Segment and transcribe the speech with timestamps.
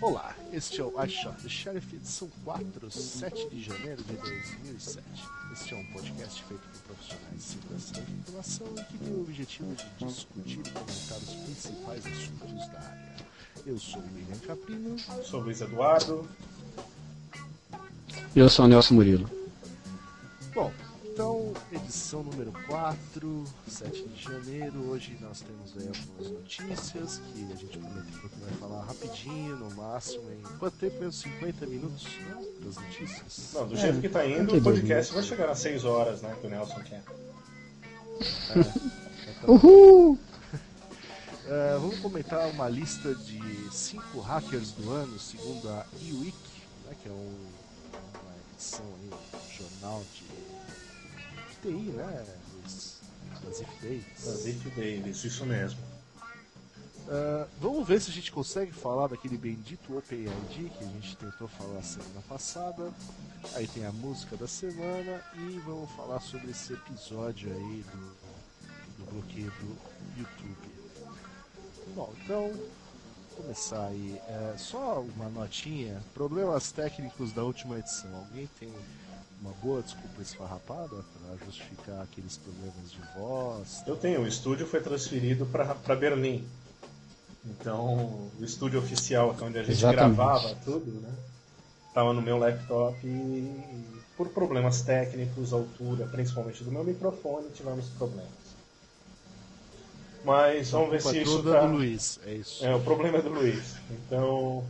[0.00, 5.04] Olá, este é o iShot The Sheriff, edição 4, 7 de janeiro de 2007.
[5.52, 9.20] Este é um podcast feito por profissionais de segurança da informação e que tem o
[9.22, 13.16] objetivo de discutir e comentar os principais assuntos da área.
[13.66, 14.96] Eu sou o William Caprino.
[15.24, 16.28] Sou o Luiz Eduardo.
[18.36, 19.37] Eu sou o Nelson Murilo.
[22.38, 24.90] Número 4, 7 de janeiro.
[24.90, 29.68] Hoje nós temos aí algumas notícias que a gente prometeu que vai falar rapidinho, no
[29.74, 31.12] máximo em quanto tempo mesmo?
[31.12, 33.50] 50 minutos né, das notícias?
[33.54, 36.36] Não, do jeito que tá indo, o podcast vai chegar às 6 horas, né?
[36.40, 37.02] Que o Nelson quer.
[39.40, 40.18] É, Uhul!
[41.46, 46.36] É, vamos comentar uma lista de 5 hackers do ano, segundo a eWeek,
[46.84, 47.36] né, que é um,
[47.94, 50.24] uma edição aí, um jornal de,
[51.62, 52.26] de TI, né?
[53.44, 55.80] Das If Davis, isso mesmo.
[57.10, 61.48] Ah, vamos ver se a gente consegue falar daquele bendito OpenID que a gente tentou
[61.48, 62.92] falar semana passada.
[63.54, 69.10] Aí tem a música da semana e vamos falar sobre esse episódio aí do, do
[69.10, 70.78] bloqueio do YouTube.
[71.94, 72.52] Bom, então
[73.36, 74.20] começar aí.
[74.28, 76.02] É, só uma notinha.
[76.12, 78.14] Problemas técnicos da última edição.
[78.16, 78.70] Alguém tem
[79.40, 83.82] uma boa desculpa esfarrapada para justificar aqueles problemas de voz?
[83.86, 86.46] Eu tenho, o estúdio foi transferido para Berlim.
[87.44, 90.16] Então, o estúdio oficial, que é onde a gente Exatamente.
[90.16, 91.12] gravava tudo, né?
[91.94, 98.28] Tava no meu laptop e por problemas técnicos, altura, principalmente do meu microfone, tivemos problemas.
[100.24, 101.60] Mas vamos ver se isso tá...
[101.64, 102.64] do Luiz, é isso.
[102.64, 103.76] É, o problema é do Luiz.
[103.90, 104.64] Então,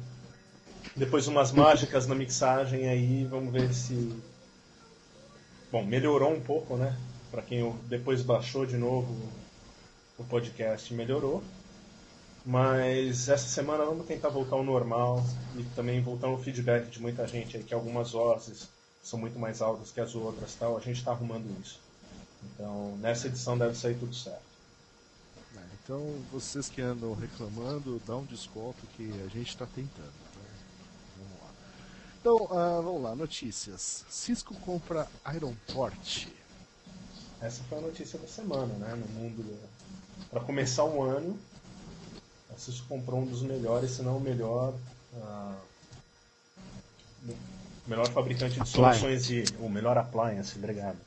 [0.95, 4.13] depois umas mágicas na mixagem aí, vamos ver se.
[5.71, 6.97] Bom, melhorou um pouco, né?
[7.31, 9.15] Pra quem depois baixou de novo
[10.19, 11.43] o podcast, melhorou.
[12.45, 15.23] Mas essa semana vamos tentar voltar ao normal
[15.59, 18.69] e também voltar no feedback de muita gente aí, que algumas vozes
[19.03, 20.77] são muito mais altas que as outras tal.
[20.77, 21.79] A gente tá arrumando isso.
[22.43, 24.41] Então, nessa edição deve sair tudo certo.
[25.57, 26.01] É, Então,
[26.33, 30.18] vocês que andam reclamando, dá um desconto que a gente está tentando.
[32.21, 32.79] Então, vamos lá.
[32.79, 34.05] Ah, vamos lá, notícias.
[34.09, 36.27] Cisco compra Ironport.
[37.41, 38.95] Essa foi a notícia da semana, né?
[38.95, 39.57] No mundo.
[40.31, 41.39] Para começar o ano,
[42.55, 44.75] a Cisco comprou um dos melhores, se não o melhor.
[47.27, 47.35] o
[47.89, 49.01] melhor fabricante de Appliance.
[49.01, 49.45] soluções de.
[49.61, 50.99] O melhor appliance, obrigado.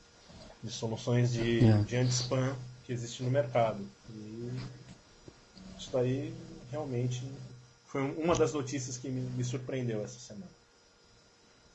[0.62, 1.78] De soluções de, É.
[1.82, 3.84] de anti-spam que existe no mercado.
[4.10, 4.50] E
[5.78, 6.34] isso aí
[6.70, 7.22] realmente
[7.86, 10.50] foi uma das notícias que me, me surpreendeu essa semana.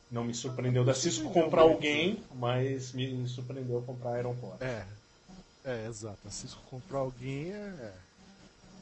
[0.10, 4.62] Não me surpreendeu da Cisco comprar alguém, mas me surpreendeu comprar a Ironport.
[4.62, 4.86] É,
[5.66, 6.20] é, exato.
[6.26, 7.94] A Cisco comprar alguém é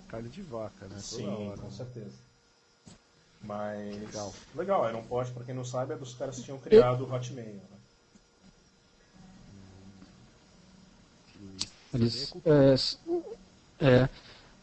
[0.08, 1.00] carne de vaca, né?
[1.02, 1.58] Sim, hora.
[1.58, 2.14] com certeza.
[3.42, 3.96] Mas.
[4.02, 4.34] Legal.
[4.56, 7.48] Legal, Iron Pot, pra quem não sabe, é dos caras que tinham criado o Hotmail.
[7.56, 7.62] Né?
[11.94, 12.98] Eles, é, s-
[13.80, 14.10] é.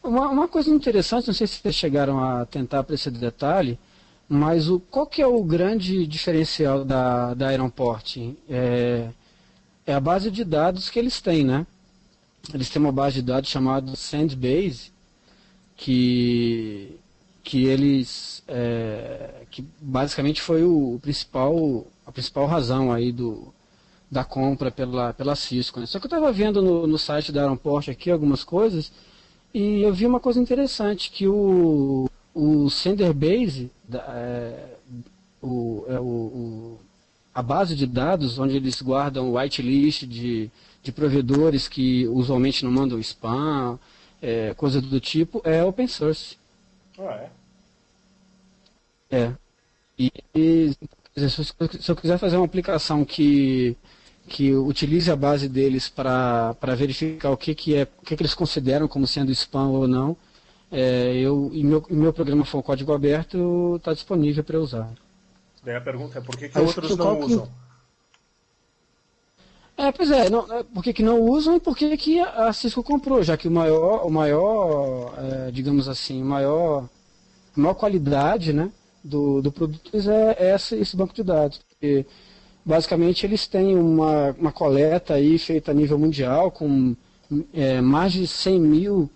[0.03, 3.79] Uma, uma coisa interessante, não sei se vocês chegaram a tentar para esse detalhe,
[4.27, 8.17] mas o, qual que é o grande diferencial da, da Ironport?
[8.49, 9.09] É,
[9.85, 11.67] é a base de dados que eles têm, né?
[12.53, 14.91] Eles têm uma base de dados chamada Sandbase,
[15.75, 16.97] que,
[17.43, 23.53] que eles é, que basicamente foi o, principal a principal razão aí do,
[24.11, 25.79] da compra pela, pela Cisco.
[25.79, 25.85] né?
[25.85, 28.91] Só que eu estava vendo no, no site da Ironport aqui algumas coisas
[29.53, 34.75] e eu vi uma coisa interessante, que o, o Senderbase, da- é,
[35.41, 36.79] o, é o, o-
[37.33, 40.49] a base de dados onde eles guardam whitelist de,
[40.83, 43.79] de provedores que usualmente não mandam spam,
[44.21, 46.37] é, coisa do tipo, é open source.
[46.99, 47.27] Ah,
[49.11, 49.17] é?
[49.25, 49.33] É.
[49.97, 50.73] E, e,
[51.29, 53.75] se eu quiser fazer uma aplicação que,
[54.27, 58.33] que utilize a base deles para verificar o que, que é, o que, que eles
[58.33, 60.17] consideram como sendo spam ou não,
[60.73, 64.89] é, eu, e meu, meu programa for código aberto, está disponível para usar.
[65.63, 67.47] Daí a pergunta é por que, que outros ficou não que- usam?
[69.77, 72.47] É, pois é, não, é, por que, que não usam e por que, que a
[72.49, 76.89] a Cisco comprou, já que o maior, o maior é, digamos assim, o maior,
[77.55, 78.71] a maior qualidade né,
[79.03, 81.59] do, do produto é, é esse, esse banco de dados.
[81.69, 82.05] Porque,
[82.65, 86.95] basicamente eles têm uma, uma coleta aí feita a nível mundial com
[87.53, 89.09] é, mais de 100 mil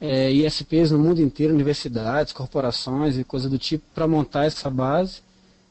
[0.00, 5.22] é, ISPs no mundo inteiro, universidades, corporações e coisa do tipo, para montar essa base.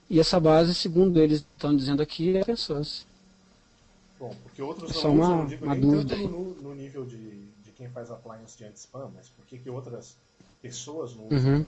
[0.10, 3.06] E essa base, segundo eles estão dizendo aqui, é source.
[4.20, 7.06] Bom, porque outros É não só usam, uma- não digo uma dúvida no, no nível
[7.06, 10.16] de, de quem faz appliance de anti-spam, mas por que, que outras
[10.62, 11.56] pessoas não usam?
[11.56, 11.66] Uhum.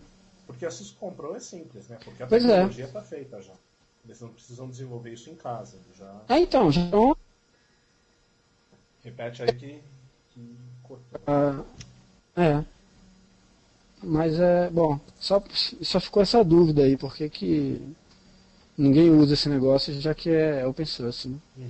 [0.47, 0.69] porque a
[0.99, 1.97] comprou é simples, né?
[2.03, 2.49] Porque a Pois é.
[2.49, 3.53] tecnologia está feita já.
[4.05, 5.77] Eles não precisam desenvolver isso em casa.
[5.97, 6.21] Já...
[6.29, 6.81] É, então, já
[9.03, 9.79] Repete aí que,
[10.31, 11.19] que cortou.
[11.27, 11.63] Ah,
[12.35, 12.63] é.
[14.03, 15.41] Mas é, bom, só,
[15.81, 17.81] só ficou essa dúvida aí, porque que
[18.77, 21.37] ninguém usa esse negócio, já que é open source, né?
[21.57, 21.69] Uhum.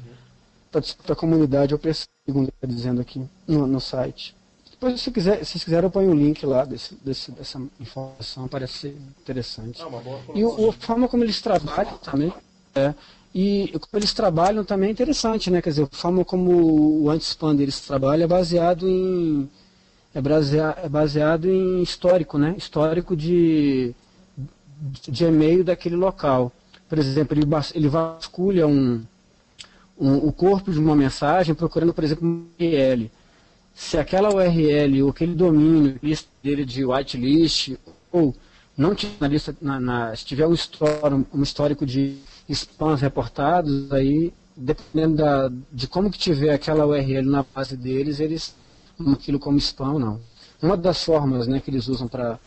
[0.72, 4.36] Para a comunidade open source, segundo está dizendo aqui no, no site.
[4.72, 8.48] Depois, se quiser, se vocês quiserem, eu ponho o link lá desse, desse, dessa informação,
[8.48, 9.82] parece ser interessante.
[9.82, 12.34] Ah, uma boa E o, a forma como eles trabalham também.
[12.76, 12.94] É,
[13.34, 15.62] e como eles trabalham também é interessante, né?
[15.62, 19.50] Quer dizer, a forma como o anti-expander eles trabalham é baseado em.
[20.16, 22.56] É baseado, é baseado em histórico, né?
[22.58, 23.94] Histórico de,
[25.10, 26.52] de e-mail daquele local.
[26.88, 29.04] Por exemplo, ele, ele vasculha um,
[30.00, 33.12] um- o corpo de uma mensagem procurando, por exemplo, um URL.
[33.74, 37.76] Se aquela URL ou aquele domínio lista dele de whitelist
[38.10, 38.34] ou
[38.78, 42.18] não tiver na lista, na, na- se tiver um histórico, um histórico de
[42.50, 48.56] spams reportados, aí dependendo da, de como que tiver aquela URL na base deles, eles
[49.14, 50.22] aquilo como spam não.
[50.62, 52.40] Uma das formas né, que eles usam para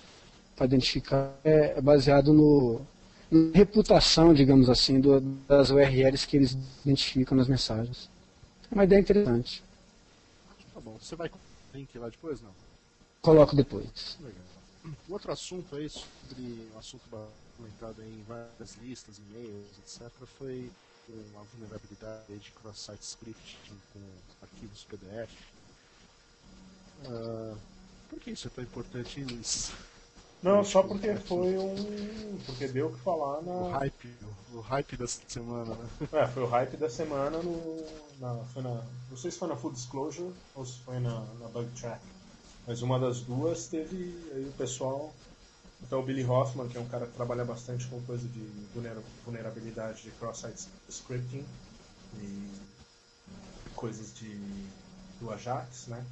[0.62, 2.80] identificar é, é baseado no,
[3.30, 8.08] na reputação, digamos assim, do- das URLs que eles identificam nas mensagens.
[8.70, 9.62] É uma ideia interessante.
[10.74, 10.96] Tá bom.
[11.00, 12.40] Você vai com o link lá depois?
[12.40, 12.50] Não.
[13.22, 14.16] Coloco depois.
[14.20, 14.94] Legal.
[15.08, 16.42] Outro assunto aí, sobre
[16.74, 17.02] um assunto
[17.56, 20.08] comentado em várias listas, e-mails, etc.,
[20.38, 20.70] foi
[21.08, 24.00] uma vulnerabilidade de cross-site scripting com
[24.42, 25.30] arquivos PDF.
[27.06, 27.54] Ah,
[28.08, 29.70] por que isso é tão importante, hein, Luiz?
[30.42, 32.38] Não, só porque foi um.
[32.46, 33.78] Porque deu o que falar O na.
[33.78, 34.08] hype,
[34.52, 35.88] o, o hype dessa semana, né?
[36.12, 37.76] É, foi o hype da semana no.
[38.18, 41.48] Na, foi na, não sei se foi na Full Disclosure ou se foi na, na
[41.48, 42.00] Bug Track.
[42.66, 43.96] Mas uma das duas teve
[44.34, 45.12] aí o pessoal.
[45.82, 48.40] Então o Billy Hoffman, que é um cara que trabalha bastante com coisa de
[48.74, 51.44] vulnera- vulnerabilidade de cross-site scripting
[52.20, 52.48] e
[53.76, 54.36] coisas de
[55.20, 56.04] do Ajax, né?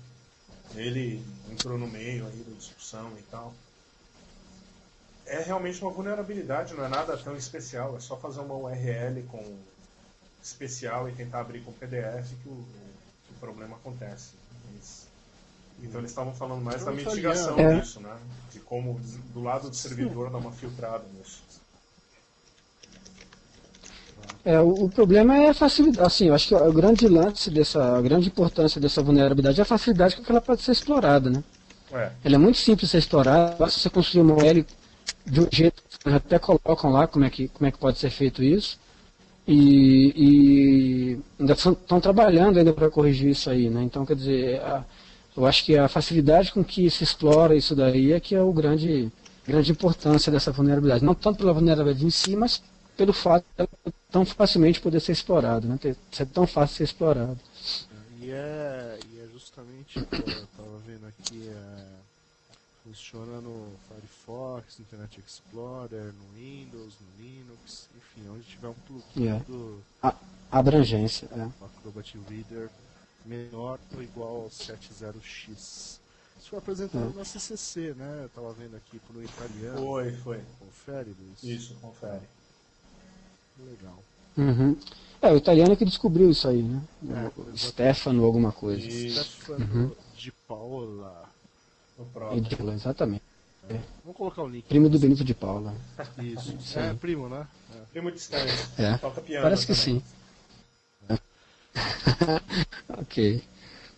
[0.74, 3.54] Ele entrou no meio aí da discussão e tal.
[5.24, 9.58] É realmente uma vulnerabilidade, não é nada tão especial, é só fazer uma URL com
[10.42, 14.34] especial e tentar abrir com PDF que o, o problema acontece.
[15.82, 17.58] Então eles estavam falando mais da mitigação.
[17.58, 17.80] É.
[17.80, 18.16] disso, né?
[18.50, 18.98] De como
[19.32, 21.42] do lado do servidor dar uma filtrada nisso.
[24.46, 26.06] É, o, o problema é a facilidade.
[26.06, 29.66] Assim, eu acho que o grande lance dessa, a grande importância dessa vulnerabilidade é a
[29.66, 31.42] facilidade com que ela pode ser explorada, né?
[31.92, 34.66] É, Ela é muito simples de ser explorada, basta você construir uma URL
[35.26, 37.98] de um jeito que eles até colocam lá como é que, como é que pode
[37.98, 38.78] ser feito isso.
[39.48, 43.82] E, e ainda estão trabalhando ainda para corrigir isso aí, né?
[43.84, 44.84] Então, quer dizer, a-
[45.36, 48.52] eu acho que a facilidade com que se explora isso daí é que é o
[48.52, 49.10] grande,
[49.46, 51.04] grande importância dessa vulnerabilidade.
[51.04, 52.62] Não tanto pela vulnerabilidade em si, mas
[52.96, 53.68] pelo fato de ela
[54.10, 55.78] tão facilmente poder ser explorada, né?
[55.80, 57.36] Ter, ser tão fácil ser explorada.
[58.20, 61.86] E é, e é justamente, pô, eu tava vendo aqui, é,
[62.82, 69.04] funciona no Firefox, no Internet Explorer, no Windows, no Linux, enfim, onde tiver um plugin
[69.16, 69.44] Yeah.
[69.46, 70.14] do A
[70.50, 71.64] abrangência, é.
[71.64, 72.70] Acrobat Reader
[73.24, 75.98] menor ou igual ao 70x.
[76.38, 77.18] Isso foi apresentado É.
[77.18, 78.20] na CCC, né?
[78.24, 79.78] Eu tava vendo aqui no italiano.
[79.78, 80.40] foi, foi.
[80.60, 81.42] Confere, Luiz?
[81.42, 82.20] Isso, confere.
[83.58, 84.02] Legal.
[84.36, 84.76] Uhum.
[85.22, 86.82] É, o italiano que descobriu isso aí, né?
[87.10, 87.56] É, o.
[87.56, 88.80] Stefano, alguma coisa.
[88.90, 91.24] Stefano de Paula.
[91.98, 92.38] No próprio.
[92.38, 93.22] Edila, exatamente.
[94.04, 94.64] Vamos colocar o link.
[94.68, 95.74] Primo do Benito de Paula.
[96.18, 96.56] Isso.
[96.60, 96.78] Sim.
[96.78, 97.48] É, primo, né?
[97.74, 97.80] É.
[97.92, 98.52] Primo distante.
[98.78, 98.96] É.
[98.98, 99.42] Toca piano.
[99.42, 100.00] Parece que também.
[100.00, 100.02] sim.
[102.88, 103.42] ok.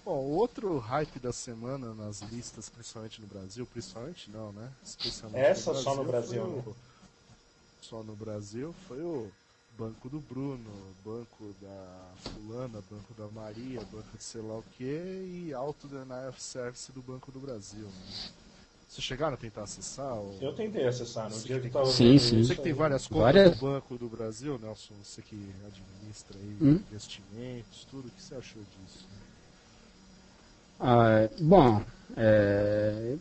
[0.04, 4.70] Bom, o outro hype da semana nas listas, principalmente no Brasil, principalmente não, né?
[4.82, 6.74] Especialmente Essa só no Brasil, o- né?
[7.82, 9.30] Só no Brasil foi o
[9.78, 10.68] Banco do Bruno,
[11.04, 16.30] Banco da Fulana, Banco da Maria, Banco de sei lá o que e Auto Denial
[16.30, 17.84] of Service do Banco do Brasil.
[17.84, 18.30] Né?
[18.88, 20.14] Vocês chegaram a tentar acessar?
[20.16, 20.36] Ou...
[20.40, 22.42] Eu tentei acessar no Você dia que que tava Sim, sim.
[22.42, 26.56] Você que tem várias contas Várias- do Banco do Brasil, Nelson, você que administra aí
[26.60, 26.80] Hum?
[26.90, 29.06] investimentos, tudo, o que você achou disso?
[30.80, 31.82] Ah, bom,
[32.16, 33.16] é,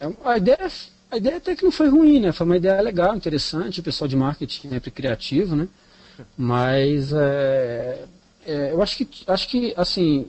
[0.00, 0.70] é- a, ideia,
[1.10, 2.32] a ideia até que não foi ruim, né?
[2.32, 5.68] Foi uma ideia legal, interessante, o pessoal de marketing é sempre criativo, né?
[6.36, 8.04] Mas é,
[8.46, 10.26] é, eu acho que, acho que, assim,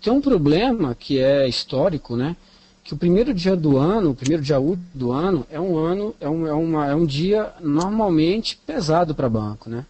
[0.00, 2.36] tem um problema que é histórico, né?
[2.84, 6.14] Que o primeiro dia do ano, o primeiro dia útil do ano, é um ano,
[6.20, 9.84] é um, é uma, é um dia normalmente pesado para banco, né?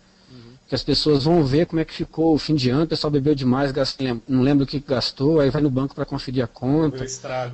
[0.69, 3.11] que as pessoas vão ver como é que ficou o fim de ano, o pessoal
[3.11, 6.47] bebeu demais, gastou, não lembra o que gastou, aí vai no banco para conferir a
[6.47, 7.05] conta.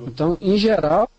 [0.07, 1.09] Então, em geral,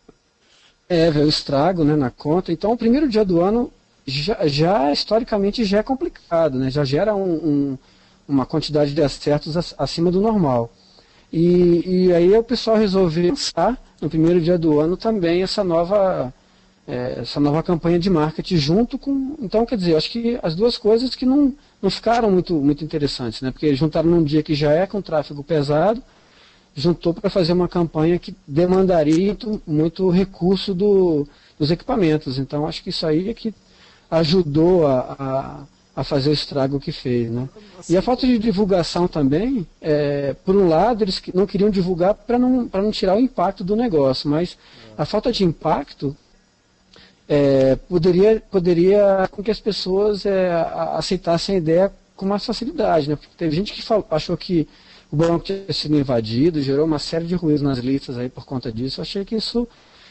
[0.88, 2.50] É, o estrago né, na conta.
[2.50, 3.70] Então, o primeiro dia do ano
[4.10, 6.70] já, já historicamente já é complicado, né?
[6.70, 7.78] Já gera um, um,
[8.28, 10.72] uma quantidade de acertos acima do normal.
[11.32, 16.32] E, e aí o pessoal resolveu lançar no primeiro dia do ano também essa nova
[16.90, 19.36] é, essa nova campanha de marketing junto com.
[19.40, 23.40] Então, quer dizer, acho que as duas coisas que não, não ficaram muito, muito interessantes,
[23.42, 23.52] né?
[23.52, 26.02] Porque juntaram num dia que já é com tráfego pesado,
[26.74, 31.26] juntou para fazer uma campanha que demandaria muito, muito recurso do,
[31.58, 32.38] dos equipamentos.
[32.38, 33.54] Então, acho que isso aí é que
[34.10, 37.30] ajudou a, a, a fazer o estrago que fez.
[37.30, 37.48] Né?
[37.88, 42.38] E a falta de divulgação também, é, por um lado, eles não queriam divulgar para
[42.38, 44.58] não, não tirar o impacto do negócio, mas
[44.98, 46.16] a falta de impacto
[47.28, 50.50] é, poderia, poderia com que as pessoas é,
[50.94, 53.08] aceitassem a ideia com mais facilidade.
[53.08, 53.16] Né?
[53.16, 54.68] Porque teve gente que falou, achou que
[55.12, 58.70] o banco tinha sido invadido, gerou uma série de ruídos nas listas aí por conta
[58.72, 59.00] disso.
[59.00, 59.66] Eu achei que isso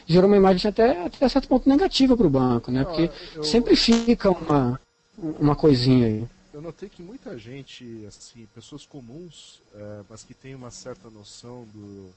[0.09, 2.83] gerou uma imagem até, até certo ponto negativa para o banco, né?
[2.83, 3.43] Porque eu...
[3.43, 4.81] sempre fica uma,
[5.17, 6.27] uma coisinha aí.
[6.51, 11.65] Eu notei que muita gente, assim, pessoas comuns, é, mas que tem uma certa noção
[11.71, 12.09] do,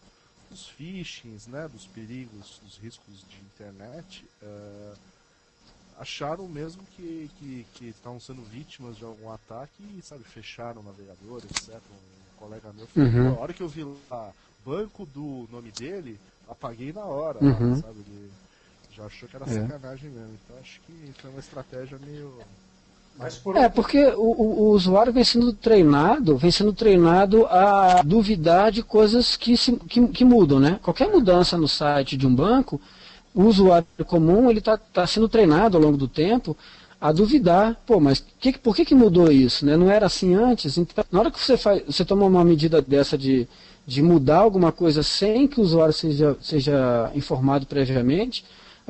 [0.51, 4.93] dos phishings, né, dos perigos, dos riscos de internet, é,
[6.01, 7.31] acharam mesmo que
[7.83, 11.75] estavam sendo vítimas de algum ataque e, sabe, fecharam o navegador, etc.
[11.75, 13.35] Um colega meu falou, uhum.
[13.37, 14.33] a hora que eu vi lá
[14.65, 16.19] banco do nome dele,
[16.53, 17.77] apaguei na hora, uhum.
[17.77, 17.99] sabe?
[18.07, 18.31] Ele
[18.95, 19.61] já achou que era é.
[19.61, 20.39] sacanagem mesmo.
[20.45, 22.33] Então acho que foi uma estratégia meio.
[23.43, 23.57] Por...
[23.57, 28.83] É, porque o, o, o, usuário vem sendo treinado, vem sendo treinado a duvidar de
[28.83, 30.81] coisas que, se, que, que mudam, né?
[30.83, 32.81] Qualquer mudança no site de um banco,
[33.35, 36.57] o usuário comum ele está tá sendo treinado ao longo do tempo
[37.03, 39.67] a duvidar, pô, mas que, por que, que mudou isso?
[39.67, 39.77] Né?
[39.77, 40.79] Não era assim antes?
[40.79, 43.49] Então, na hora que você, faz, você toma uma medida dessa de
[43.93, 48.43] de mudar alguma coisa sem que o usuário seja, seja informado previamente,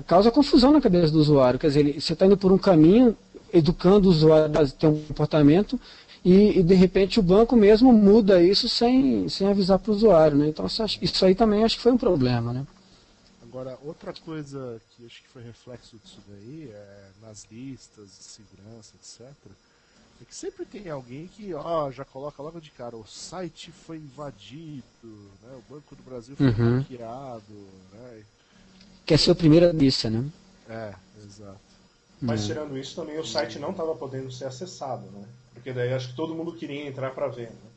[0.06, 1.58] causa confusão na cabeça do usuário.
[1.58, 3.16] Quer dizer, ele, você está indo por um caminho,
[3.52, 5.78] educando o usuário a ter um comportamento,
[6.24, 10.38] e, e, de repente o banco mesmo muda isso sem, sem avisar para o usuário.
[10.38, 10.48] Né?
[10.48, 10.64] Então
[11.00, 12.52] isso aí também acho que foi um problema.
[12.52, 12.64] Né?
[13.42, 18.94] Agora, outra coisa que acho que foi reflexo disso daí é nas listas de segurança,
[18.94, 19.52] etc
[20.22, 23.96] é que sempre tem alguém que ó, já coloca logo de cara, o site foi
[23.96, 25.58] invadido, né?
[25.58, 26.78] o Banco do Brasil foi uhum.
[26.78, 27.68] hackeado.
[27.92, 28.22] Né?
[29.04, 30.24] Quer ser a primeira lista, né?
[30.68, 31.58] É, exato.
[32.20, 35.24] Mas tirando isso também o site não estava podendo ser acessado, né?
[35.52, 37.50] Porque daí acho que todo mundo queria entrar para ver.
[37.50, 37.72] Né?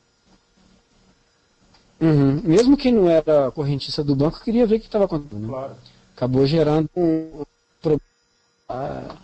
[2.01, 2.41] Uhum.
[2.43, 5.41] Mesmo quem não era correntista do banco queria ver o que estava acontecendo.
[5.41, 5.47] Né?
[5.47, 5.75] Claro.
[6.15, 7.43] Acabou gerando um
[7.81, 9.19] problema.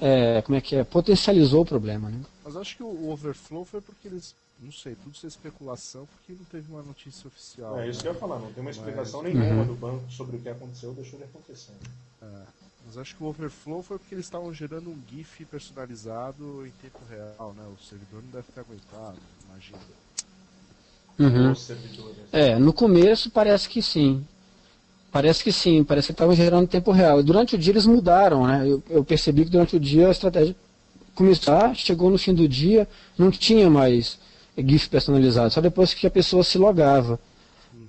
[0.00, 0.84] É, como é que é?
[0.84, 2.20] Potencializou o problema, né?
[2.46, 4.32] Mas acho que o overflow foi porque eles.
[4.62, 7.78] Não sei, tudo isso é especulação porque não teve uma notícia oficial.
[7.78, 8.02] É isso né?
[8.04, 9.34] que eu ia falar, não tem uma explicação mas...
[9.34, 9.66] nenhuma uhum.
[9.66, 11.74] do banco sobre o que aconteceu deixou de acontecer.
[12.22, 12.26] É,
[12.86, 17.00] mas acho que o overflow foi porque eles estavam gerando um GIF personalizado em tempo
[17.10, 17.64] real, né?
[17.64, 19.18] O servidor não deve ter aguentado,
[19.50, 19.78] imagina.
[21.18, 21.54] Uhum.
[22.32, 24.24] É, no começo parece que sim.
[25.12, 27.22] Parece que sim, parece que estavam gerando em tempo real.
[27.22, 28.66] Durante o dia eles mudaram, né?
[28.66, 30.56] Eu, eu percebi que durante o dia a estratégia
[31.16, 32.86] começar, chegou no fim do dia,
[33.18, 34.18] não tinha mais
[34.56, 37.18] GIF personalizado, só depois que a pessoa se logava.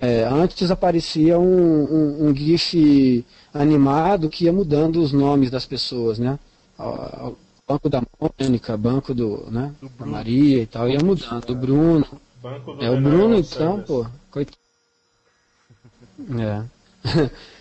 [0.00, 6.18] É, antes aparecia um, um, um, GIF animado que ia mudando os nomes das pessoas,
[6.18, 6.38] né?
[7.66, 9.74] Banco da Mônica, Banco do, né?
[9.80, 11.46] do da Maria e tal, ia mudando.
[11.46, 12.06] Do Bruno.
[12.40, 14.56] Banco do é, o Bruno então, pô, coitado.
[16.36, 16.64] É.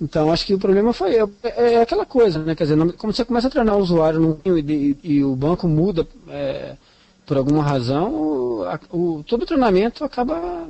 [0.00, 1.28] Então, acho que o problema foi é,
[1.74, 2.54] é aquela coisa, né?
[2.54, 6.74] Quer dizer, como você começa a treinar o usuário e, e, o banco muda é,
[7.26, 10.68] por alguma razão, o, a, o, todo o treinamento acaba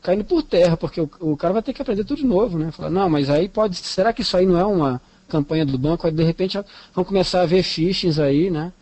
[0.00, 2.72] caindo por terra, porque o, o, cara vai ter que aprender tudo de novo, né?
[2.72, 3.76] Falar, não, mas aí pode.
[3.76, 6.06] Será que isso aí não é uma campanha do banco?
[6.06, 6.58] Aí de repente
[6.94, 8.72] vão começar a ver phishings aí, né?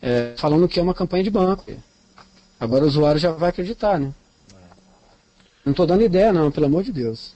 [0.00, 1.64] É, falando que é uma campanha de banco.
[2.58, 4.12] Agora o usuário já vai acreditar, né?
[5.66, 7.34] Não estou dando ideia não, pelo amor de Deus.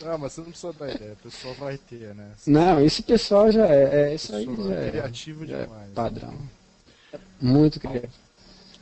[0.00, 2.34] Não, mas você não precisa dar ideia, o pessoal vai ter, né?
[2.36, 4.12] Você não, esse pessoal já é.
[4.12, 5.90] é isso aí já é criativo já demais.
[5.90, 6.38] É padrão.
[7.40, 8.12] Muito criativo.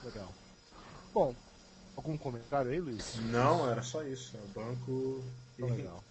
[0.04, 0.28] Legal.
[1.14, 1.34] Bom,
[1.96, 3.16] algum comentário aí, Luiz?
[3.30, 4.36] Não, era só isso.
[4.36, 5.24] É o banco.
[5.58, 6.04] Legal.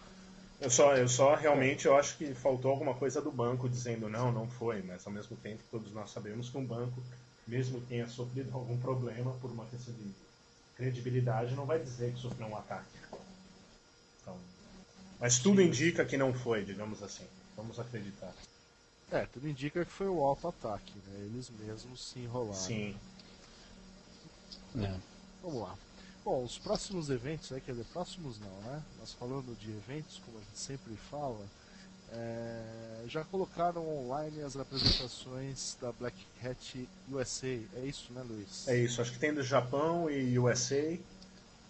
[0.60, 4.32] Eu só, eu só realmente eu acho que faltou alguma coisa do banco dizendo não,
[4.32, 7.00] não foi, mas ao mesmo tempo todos nós sabemos que um banco,
[7.48, 10.29] mesmo que tenha sofrido algum problema por uma questão de
[10.80, 12.98] credibilidade, não vai dizer que sofreu um ataque.
[15.20, 17.28] Mas tudo indica que não foi, digamos assim.
[17.58, 18.34] Vamos acreditar.
[19.12, 21.26] É, tudo indica que foi o auto-ataque, né?
[21.26, 22.54] Eles mesmos se enrolaram.
[22.54, 22.96] Sim.
[24.78, 24.96] É.
[25.44, 25.76] Vamos lá.
[26.24, 28.82] Bom, Bom, os próximos eventos, né, quer dizer, próximos não, né?
[28.98, 31.46] Mas falando de eventos, como a gente sempre fala,
[32.14, 37.48] é, já colocaram online as apresentações da Black Hat USA.
[37.76, 38.68] É isso, né, Luiz?
[38.68, 40.98] É isso, acho que tem do Japão e USA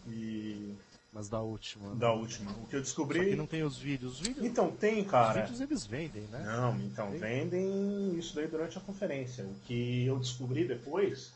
[0.08, 0.74] e
[1.13, 1.89] Mas da última.
[1.89, 1.96] né?
[1.96, 2.51] da última.
[2.51, 3.29] O que eu Só descobri.
[3.31, 4.13] que não tem os vídeos.
[4.13, 5.41] Os vídeos, Então tem, os cara.
[5.41, 6.43] vídeos eles vendem, né?
[6.46, 9.43] Não, então vendem isso daí durante a conferência.
[9.46, 11.31] O que eu descobri depois,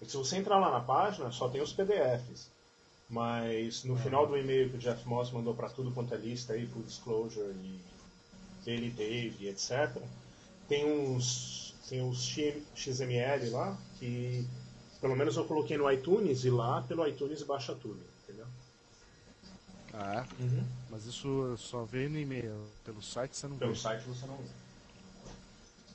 [0.00, 2.48] é que se você entrar lá na página, só tem os PDFs.
[3.08, 6.52] Mas no final do e-mail que o Jeff Moss mandou para tudo quanto é lista
[6.52, 7.80] aí, Full Disclosure e
[8.64, 10.06] Daily Dave, etc.,
[10.68, 14.46] tem uns, tem X- XML lá que
[15.00, 18.46] pelo menos eu coloquei no iTunes e lá pelo iTunes baixa tudo, entendeu?
[19.92, 20.28] Ah, é?
[20.42, 20.64] Uhum.
[20.88, 22.72] Mas isso só vem no e-mail.
[22.84, 23.76] Pelo site você não Pelo vê.
[23.76, 24.48] site você não vê.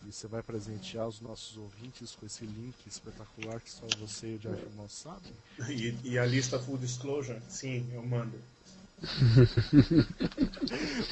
[0.01, 4.35] E você vai presentear os nossos ouvintes com esse link espetacular que só você e
[4.35, 5.35] o Jeff Moss sabem.
[5.69, 7.41] E, e a lista Full Disclosure?
[7.49, 8.41] Sim, eu mando.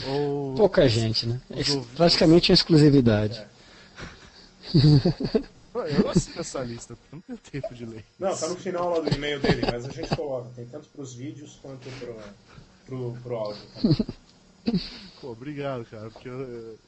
[0.07, 1.39] Ou Pouca gente, né?
[1.49, 1.95] Os ouvintes.
[1.95, 3.39] praticamente uma exclusividade.
[3.39, 3.47] É.
[5.75, 8.05] Eu não assino essa lista, porque não tenho tempo de ler.
[8.19, 10.49] Não, tá no final lá do e-mail dele, mas a gente coloca.
[10.55, 12.15] Tem tanto pros vídeos quanto pro,
[12.85, 13.61] pro, pro áudio.
[13.73, 14.05] tá?
[15.19, 16.79] Pô, obrigado, cara, porque eu, eu-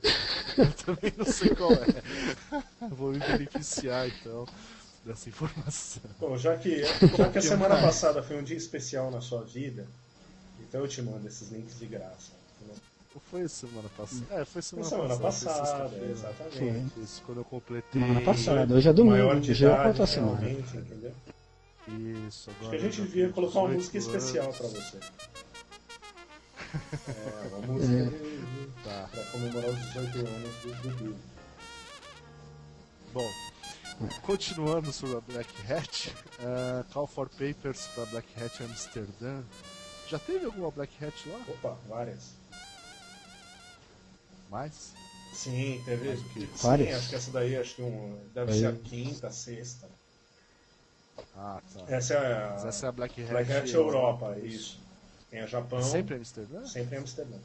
[0.57, 2.87] eu também não sei qual é.
[2.89, 4.45] Vou me beneficiar, então,
[5.03, 6.03] dessa informação.
[6.19, 6.83] Bom, já que,
[7.17, 9.87] já que a semana passada foi um dia especial na sua vida,
[10.75, 12.33] então eu te mando esses links de graça.
[13.13, 14.25] Ou foi semana passada?
[14.31, 15.59] É, foi Foi semana, semana passada.
[15.59, 16.99] passada, foi exatamente.
[17.01, 18.01] Isso, quando eu completei.
[18.01, 20.49] Semana passada, hoje é domingo, hoje é outra semana.
[20.49, 21.13] entendeu?
[22.27, 22.69] Isso, Acho agora.
[22.71, 24.57] que a gente devia colocar uma 18 música especial anos.
[24.57, 24.97] pra você.
[27.07, 29.07] É, uma música de, de, Tá.
[29.11, 31.15] pra comemorar os 18 anos do Dudu.
[33.13, 33.29] Bom,
[34.23, 39.41] continuando sobre a Black Hat, eh, Call for Papers para Black Hat Amsterdã.
[40.07, 41.39] Já teve alguma Black Hat lá?
[41.47, 42.33] Opa, várias.
[44.49, 44.93] Mais?
[45.33, 46.07] Sim, teve.
[46.07, 46.39] Mais o quê?
[46.41, 46.95] Sim, Várias?
[46.97, 48.59] acho que essa daí acho que um, deve Aí.
[48.59, 49.89] ser a quinta, sexta.
[51.35, 51.93] Ah, tá.
[51.93, 53.31] Essa é a, Mas essa é a Black Hat.
[53.31, 54.79] Black Hat Europa, isso.
[55.29, 55.79] Tem a Japão.
[55.79, 56.65] É sempre Amsterdã?
[56.65, 57.37] Sempre em Amsterdã.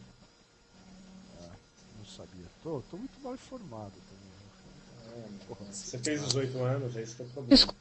[1.98, 2.46] Não sabia.
[2.62, 5.24] Tô, tô muito mal informado também.
[5.24, 7.56] É, Porra, Você fez 18 anos, é isso que é o problema.
[7.56, 7.80] Desculpa.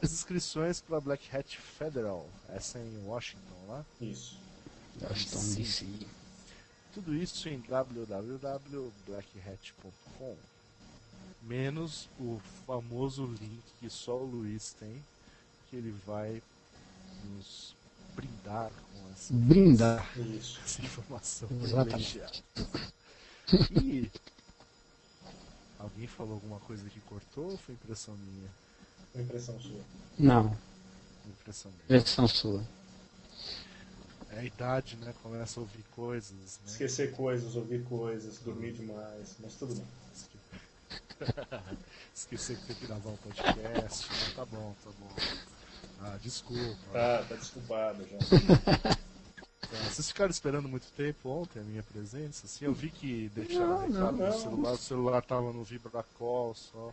[0.00, 3.84] As inscrições para Black Hat Federal, essa é em Washington, lá.
[4.00, 4.38] Isso.
[5.00, 5.86] Washington DC.
[6.94, 10.36] Tudo isso em www.blackhat.com.
[11.42, 15.04] Menos o famoso link que só o Luiz tem,
[15.68, 16.42] que ele vai
[17.24, 17.74] nos
[18.14, 20.08] brindar com essa, Brindar.
[20.64, 22.18] Essa informação Exatamente.
[22.18, 22.92] privilegiada.
[23.82, 24.10] E
[25.78, 28.50] alguém falou alguma coisa que cortou ou foi impressão minha?
[29.18, 29.80] Uma impressão sua.
[30.16, 30.56] Não,
[31.26, 31.84] Impressão minha.
[31.88, 32.62] versão sua.
[34.30, 35.12] É a idade, né?
[35.22, 36.66] Começa a ouvir coisas, né?
[36.68, 39.86] Esquecer coisas, ouvir coisas, dormir demais, mas tudo bem.
[42.14, 44.06] Esquecer que tem que gravar um podcast.
[44.08, 45.08] Mas tá bom, tá bom.
[46.00, 46.76] Ah, desculpa.
[46.92, 48.98] Tá, tá desculpado já.
[49.70, 52.46] Ah, Vocês ficaram esperando muito tempo ontem a minha presença?
[52.46, 54.32] Assim, eu vi que deixaram Não, recado não, no não.
[54.40, 56.90] celular, o celular tava no vibracol só.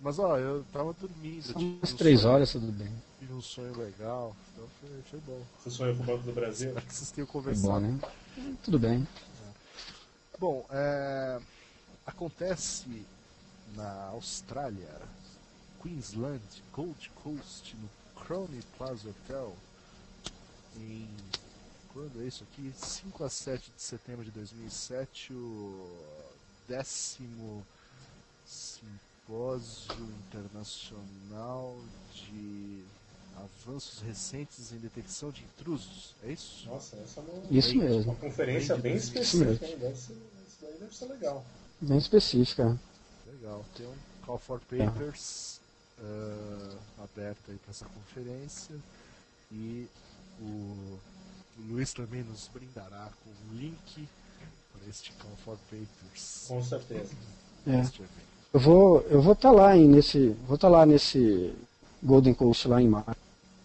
[0.00, 1.42] Mas ó, eu tava dormindo.
[1.42, 2.92] São tive umas um três sonho- horas, tudo bem.
[3.18, 5.42] Tive um sonho legal, então foi, foi bom.
[5.62, 6.68] Você sonhou com o Banco do Brasil?
[6.68, 7.68] Espero que vocês tenham É conversado.
[7.68, 8.00] bom, né?
[8.62, 9.06] Tudo bem.
[10.38, 11.40] Bom, é,
[12.04, 13.06] acontece
[13.74, 15.00] na Austrália,
[15.82, 17.88] Queensland, Gold Coast, no
[18.22, 19.56] Crowley Plaza Hotel,
[20.76, 21.08] em.
[21.92, 22.72] Quando é isso aqui?
[22.76, 25.88] 5 a 7 de setembro de 2007, o
[26.66, 27.64] décimo
[29.24, 29.94] simpósio
[30.28, 31.76] internacional
[32.12, 32.84] de
[33.36, 36.14] avanços recentes em detecção de intrusos.
[36.22, 36.68] É isso?
[36.68, 38.12] Nossa, essa é uma, Isso Bem, mesmo.
[38.12, 39.78] uma conferência bem Isso específica, hein?
[39.78, 41.44] Deve ser, isso daí deve ser legal.
[41.80, 42.78] Bem específica.
[43.26, 45.60] Legal, tem um Call for Papers
[45.98, 48.76] ah, aberto aí para essa conferência
[49.50, 49.88] e
[50.40, 51.00] o, o
[51.68, 54.08] Luiz também nos brindará com um link
[54.72, 56.44] para este Call for Papers.
[56.46, 57.14] Com certeza.
[57.66, 58.33] É.
[58.54, 61.52] Eu vou eu vou estar lá em nesse vou estar lá nesse
[62.02, 63.10] Golden Coast lá em março.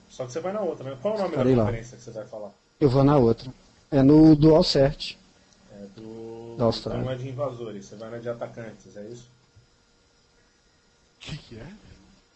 [0.09, 0.97] Só que você vai na outra, né?
[1.01, 1.65] Qual é o nome Estarei da lá.
[1.67, 2.49] conferência que você vai falar?
[2.79, 3.53] Eu vou na outra.
[3.91, 5.15] É no Dual Cert.
[5.73, 6.55] É do.
[6.57, 7.03] Da Austrália.
[7.03, 9.27] Não é de invasores, você vai na de atacantes, é isso?
[11.17, 11.67] O que, que é?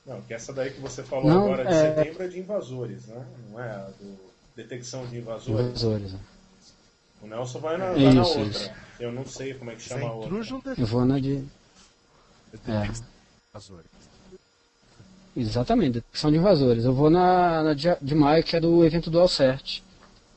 [0.06, 3.08] Não, que essa daí que você falou Não, agora de é- setembro é de invasores,
[3.08, 3.26] né?
[3.50, 4.16] Não é a do
[4.56, 5.66] detecção de invasores.
[5.68, 6.14] Invasores.
[6.14, 6.20] né?
[7.22, 8.44] O Nelson vai na, vai na Isso, outra.
[8.44, 8.72] isso.
[9.00, 10.74] Eu não sei como é que chama a é outra.
[10.78, 11.44] Eu vou na de.
[12.54, 13.04] Defense.
[13.54, 13.86] Azores.
[15.36, 16.86] Exatamente, detecção de invasores.
[16.86, 19.82] Eu vou na, na de, de maio, que é do evento do Alcert,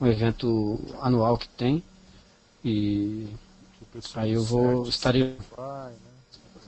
[0.00, 1.83] um evento anual que tem.
[2.64, 3.29] E
[4.14, 5.98] aí eu vou estaria vai, né?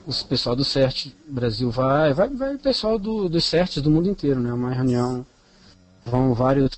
[0.07, 4.09] os pessoal do CERT Brasil vai, vai, vai o pessoal do, dos CERTs do mundo
[4.09, 4.53] inteiro, né?
[4.53, 5.27] Uma reunião
[6.05, 6.71] vão vários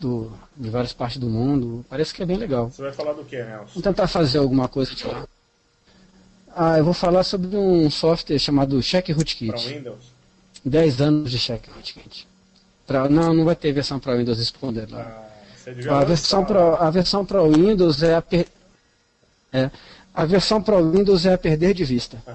[0.00, 1.84] do, de várias partes do mundo.
[1.88, 2.70] Parece que é bem legal.
[2.70, 3.72] Você vai falar do que, Nelson?
[3.74, 5.26] Vou tentar fazer alguma coisa de lá.
[6.56, 9.50] Ah, eu vou falar sobre um software chamado Check Rootkit.
[9.50, 10.14] Para Windows?
[10.64, 12.28] 10 anos de Check Rootkit.
[12.86, 15.30] Pra, não, não vai ter versão para Windows Responder lá.
[15.88, 16.46] Ah, a, versão
[16.78, 18.46] a versão para Windows é a, per,
[19.52, 19.70] é,
[20.14, 22.22] a versão para Windows é a perder de vista.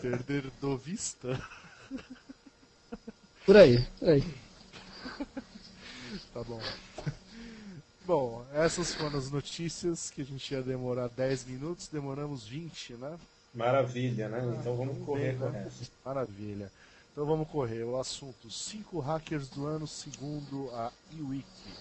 [0.00, 1.40] Perder do vista?
[3.44, 4.24] Por aí, por aí.
[6.32, 6.60] Tá bom.
[8.06, 13.18] Bom, essas foram as notícias que a gente ia demorar 10 minutos, demoramos 20, né?
[13.52, 14.38] Maravilha, né?
[14.40, 15.70] Ah, então vamos correr bem, com né?
[16.04, 16.70] Maravilha.
[17.10, 17.82] Então vamos correr.
[17.82, 21.74] O assunto: 5 hackers do ano segundo a eWiki.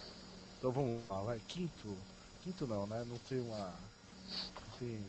[0.58, 1.40] Então vamos lá, vai.
[1.48, 1.96] Quinto.
[2.42, 3.06] Quinto não, né?
[3.08, 3.74] Não tem uma.
[4.56, 5.00] Não tem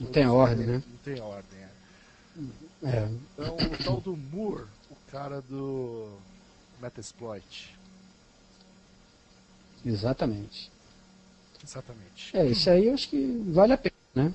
[0.00, 0.82] não tem ordem, né?
[0.86, 1.70] Não tem ordem, é.
[2.82, 3.08] é.
[3.34, 6.18] Então, o tal do Moore, o cara do
[6.80, 7.77] Metasploit.
[9.88, 10.70] Exatamente.
[11.64, 12.36] Exatamente.
[12.36, 14.32] É, isso aí eu acho que vale a pena, né?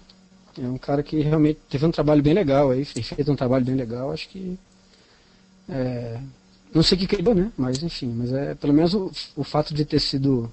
[0.58, 3.76] É um cara que realmente teve um trabalho bem legal aí, fez um trabalho bem
[3.76, 4.58] legal, acho que.
[5.68, 6.20] É,
[6.74, 7.52] não sei o que quebrou, né?
[7.58, 10.52] Mas enfim, mas é pelo menos o, o fato de ter sido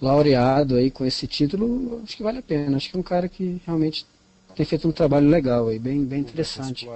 [0.00, 2.76] laureado aí com esse título, acho que vale a pena.
[2.76, 4.06] Acho que é um cara que realmente
[4.54, 6.88] tem feito um trabalho legal aí, bem, bem interessante.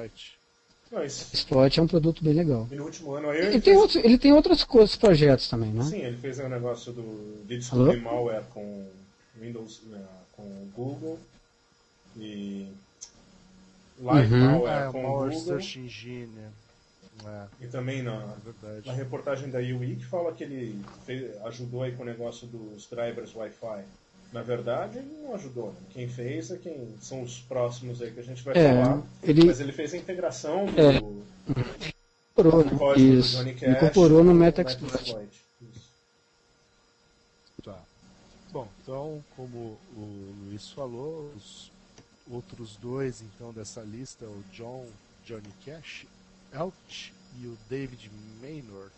[0.90, 1.34] Exploit.
[1.34, 2.66] Exploit é um produto bem legal.
[2.70, 5.84] E no último ano ele, ele, tem outro, ele tem outras coisas, projetos também, né?
[5.84, 8.88] Sim, ele fez um negócio do, de descobrir malware com
[9.40, 10.42] Windows, né, com
[10.74, 11.18] Google
[12.16, 12.66] e
[14.00, 14.40] live uhum.
[14.40, 15.60] malware é, com malware Google.
[15.60, 16.30] Search Engine.
[17.24, 17.46] É.
[17.60, 21.92] E também na, é na reportagem da UI que fala que ele fez, ajudou aí
[21.92, 23.84] com o negócio dos drivers Wi-Fi.
[24.32, 25.68] Na verdade, ele não ajudou.
[25.72, 25.80] Né?
[25.90, 29.02] Quem fez é quem são os próximos aí que a gente vai é, falar.
[29.22, 29.44] Ele...
[29.44, 31.00] Mas ele fez a integração do, é.
[32.30, 33.36] incorporou, do código Isso.
[33.36, 35.44] do Johnny Cash incorporou no MetaExploit.
[37.62, 37.78] Tá.
[38.52, 41.70] Bom, então, como o Luiz falou, os
[42.30, 44.86] outros dois então dessa lista, o John
[45.24, 46.06] Johnny Cash
[46.52, 48.90] Elch e o David Maynor,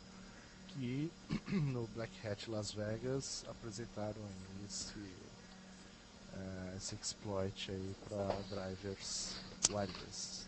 [0.69, 1.11] que
[1.53, 4.21] no Black Hat Las Vegas apresentaram
[4.67, 4.95] esse,
[6.35, 9.35] uh, esse exploit aí para drivers
[9.71, 10.47] wireless.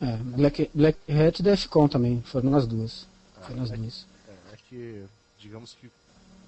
[0.00, 0.12] Né?
[0.12, 3.06] É, Black, Black Hat e Defcon também, foram nas duas.
[3.36, 4.06] Ah, foi nas é, duas.
[4.28, 5.04] É, é, que,
[5.38, 5.90] digamos que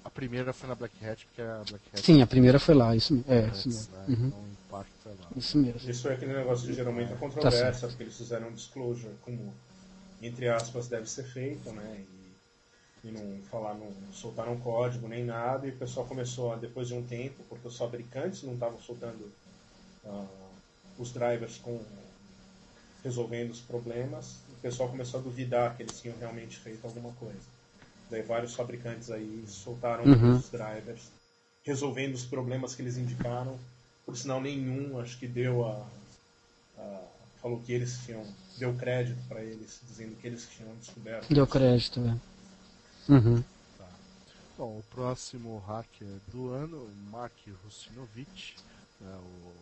[0.03, 2.01] a primeira foi na Black Hat, porque a Black Hat.
[2.01, 3.93] Sim, a primeira foi lá, isso, é, isso mesmo.
[3.93, 4.05] Né?
[4.07, 4.27] Uhum.
[4.27, 5.29] Então o impacto é lá.
[5.35, 5.89] Isso mesmo.
[5.89, 9.13] Isso é aquele negócio de geralmente a tá controvérsia, tá porque eles fizeram um disclosure
[9.21, 9.53] como
[10.21, 11.99] entre aspas, deve ser feito, né?
[11.99, 12.16] E,
[13.03, 15.67] e não falar, não soltar um código nem nada.
[15.67, 19.31] E o pessoal começou, a, depois de um tempo, porque os fabricantes não estavam soltando
[20.05, 20.27] uh,
[20.97, 21.79] os drivers com
[23.03, 27.39] resolvendo os problemas, o pessoal começou a duvidar que eles tinham realmente feito alguma coisa.
[28.09, 30.35] Daí vários fabricantes aí soltaram uhum.
[30.35, 31.03] os drivers,
[31.63, 33.57] resolvendo os problemas que eles indicaram.
[34.05, 35.85] Por sinal, nenhum acho que deu a,
[36.77, 37.01] a
[37.41, 38.23] falou que eles tinham
[38.57, 41.33] deu crédito para eles, dizendo que eles tinham descoberto.
[41.33, 42.17] Deu crédito, é.
[43.09, 43.41] Uhum.
[43.77, 43.89] Tá.
[44.57, 48.55] Bom, o próximo hacker do ano, Mark Rusinovich,
[49.01, 49.53] é o,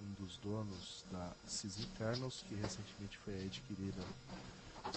[0.00, 4.02] um dos donos da Sys Internals, que recentemente foi adquirida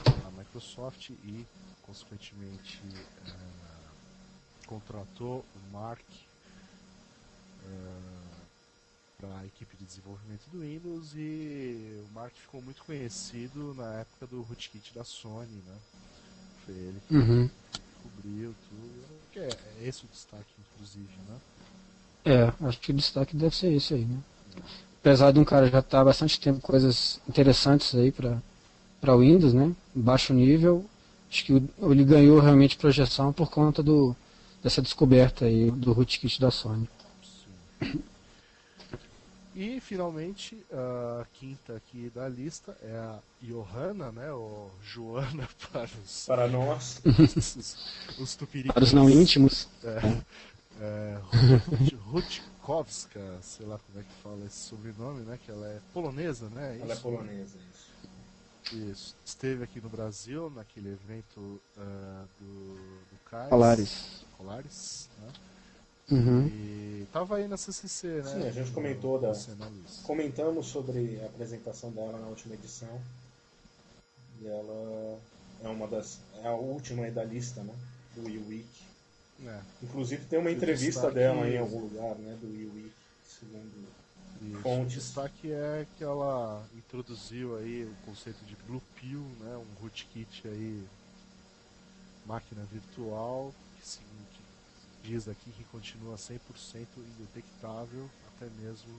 [0.03, 1.45] pela Microsoft e,
[1.81, 6.01] consequentemente, é, contratou o Mark.
[7.63, 8.25] É,
[9.17, 14.27] para a equipe de desenvolvimento do Windows e o Mark ficou muito conhecido na época
[14.27, 15.77] do rootkit da Sony, né?
[16.65, 17.49] Foi ele que uhum.
[17.71, 19.06] descobriu tudo.
[19.32, 21.36] Que é, é esse o destaque, inclusive, né?
[22.25, 24.17] É, acho que o destaque deve ser esse aí, né?
[24.99, 28.41] Apesar de um cara já estar tá há bastante tempo coisas interessantes aí para
[28.99, 29.71] para Windows, né?
[29.93, 30.84] Baixo nível,
[31.30, 34.15] acho que ele ganhou realmente projeção por conta do
[34.63, 36.89] dessa descoberta aí do rootkit da Sony.
[39.56, 44.30] E finalmente a quinta aqui da lista é a Johanna, né?
[44.34, 46.26] Ou Joana para os.
[46.26, 47.02] Para nós.
[47.06, 47.56] Os,
[48.20, 48.36] os
[48.74, 49.70] Para os não íntimos.
[49.82, 50.22] É,
[50.82, 51.22] é,
[52.12, 55.39] Rutkowska, sei lá como é que fala esse sobrenome, né?
[55.46, 56.78] Que ela é polonesa, né?
[56.82, 57.96] Ela é polonesa, isso.
[58.91, 59.15] Isso.
[59.24, 63.50] Esteve aqui no Brasil, naquele evento uh, do, do CAIS.
[63.50, 64.26] Colares.
[64.38, 65.32] Colares, né?
[66.12, 66.48] Uhum.
[66.48, 68.24] E tava aí na CCC, né?
[68.24, 69.34] Sim, a gente comentou da-?
[70.04, 73.02] Comentamos sobre a apresentação dela na última edição.
[74.41, 75.20] E ela
[75.63, 76.20] é uma das.
[76.44, 77.74] é a última aí da lista, né?
[78.15, 78.86] Do Wii Week.
[79.46, 82.38] É, Inclusive tem uma entrevista destaque- dela em algum lugar, né?
[82.39, 82.94] Do Wii Week,
[83.28, 83.88] segundo.
[84.41, 84.96] e Fontes.
[84.96, 89.58] O destaque é que ela introduziu aí o conceito de Blue Pill, né?
[89.58, 90.86] Um rootkit aí,
[92.26, 94.24] máquina virtual, que, se- que
[95.06, 96.38] diz aqui que continua 100%
[96.98, 98.89] indetectável até mesmo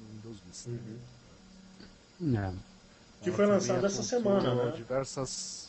[0.00, 0.70] no Windows Vista.
[0.70, 2.54] É.
[3.22, 4.72] Que Ela foi lançado essa semana, né?
[4.76, 5.68] Diversas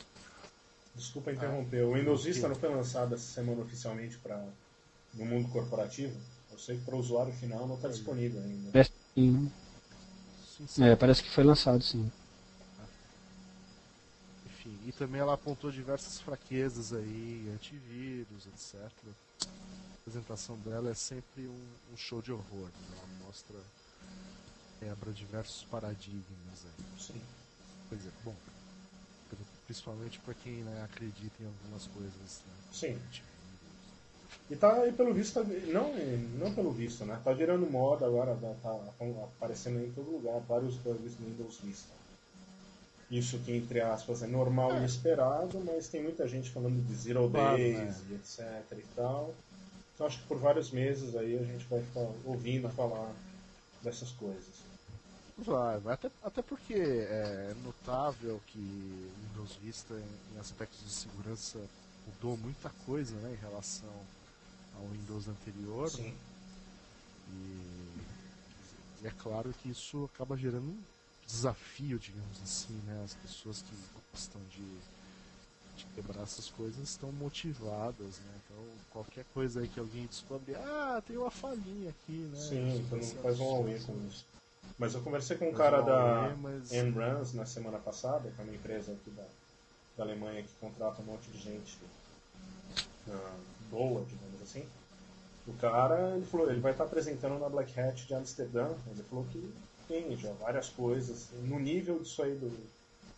[0.96, 1.84] Desculpa interromper.
[1.84, 4.46] O Windows Vista não foi lançado essa semana oficialmente para
[5.14, 6.16] no mundo corporativo?
[6.52, 8.72] Eu sei que para o usuário final não está disponível ainda.
[8.72, 9.50] Parece que-
[10.58, 10.84] sim, sim.
[10.84, 12.10] é, parece que foi lançado, sim.
[14.86, 18.82] E também ela apontou diversas fraquezas aí, antivírus, etc.
[19.41, 22.67] A apresentação dela é sempre um, um show de horror.
[22.67, 22.98] né?
[22.98, 23.58] Ela mostra,
[24.80, 26.86] quebra diversos paradigmas aí.
[27.00, 27.21] Sim.
[27.89, 28.36] Quer dizer, bom,
[29.65, 32.43] principalmente para quem né, acredita em algumas coisas.
[32.45, 32.54] Né?
[32.71, 33.00] Sim.
[34.52, 35.43] E tá aí pelo visto,
[35.74, 35.91] não,
[36.38, 37.19] não pelo visto, né?
[37.24, 42.05] Tá virando moda agora, tá, tá aparecendo em todo lugar, vários bugs no Windows Vista.
[43.10, 47.30] Isso que, entre aspas, é normal e esperado, mas tem muita gente falando de Zero
[47.30, 48.06] Claro, Days né?
[48.10, 49.34] e etc e tal.
[49.94, 53.13] Então acho que por vários meses aí a gente vai ficar ouvindo falar
[53.84, 54.65] dessas coisas.
[55.38, 60.89] Vai, vai até, até porque é notável que o Windows Vista, em, em aspectos de
[60.89, 61.60] segurança,
[62.08, 63.94] mudou muita coisa né, em relação
[64.76, 65.89] ao Windows anterior.
[65.89, 66.13] Sim.
[67.30, 70.76] E, e é claro que isso acaba gerando
[71.26, 73.02] desafio, digamos assim, né?
[73.04, 73.76] As pessoas que
[74.12, 74.66] gostam de,
[75.78, 78.40] de quebrar essas coisas estão motivadas, né?
[78.46, 82.40] Então qualquer coisa aí que alguém descobre, ah, tem uma falhinha aqui, né?
[82.40, 83.86] Sim, ser faz um absurdo.
[83.86, 84.26] com isso.
[84.78, 88.92] Mas eu conversei com um cara da mas- na semana passada, que é uma empresa
[88.92, 89.26] aqui da,
[89.98, 91.78] da Alemanha que contrata um monte de gente
[93.10, 93.38] ah,
[93.70, 94.66] boa, digamos assim.
[95.48, 98.74] O cara, ele falou, ele vai estar apresentando na Black Hat de Amsterdã.
[98.88, 99.54] Ele falou que
[100.17, 102.50] já várias coisas no nível disso aí do,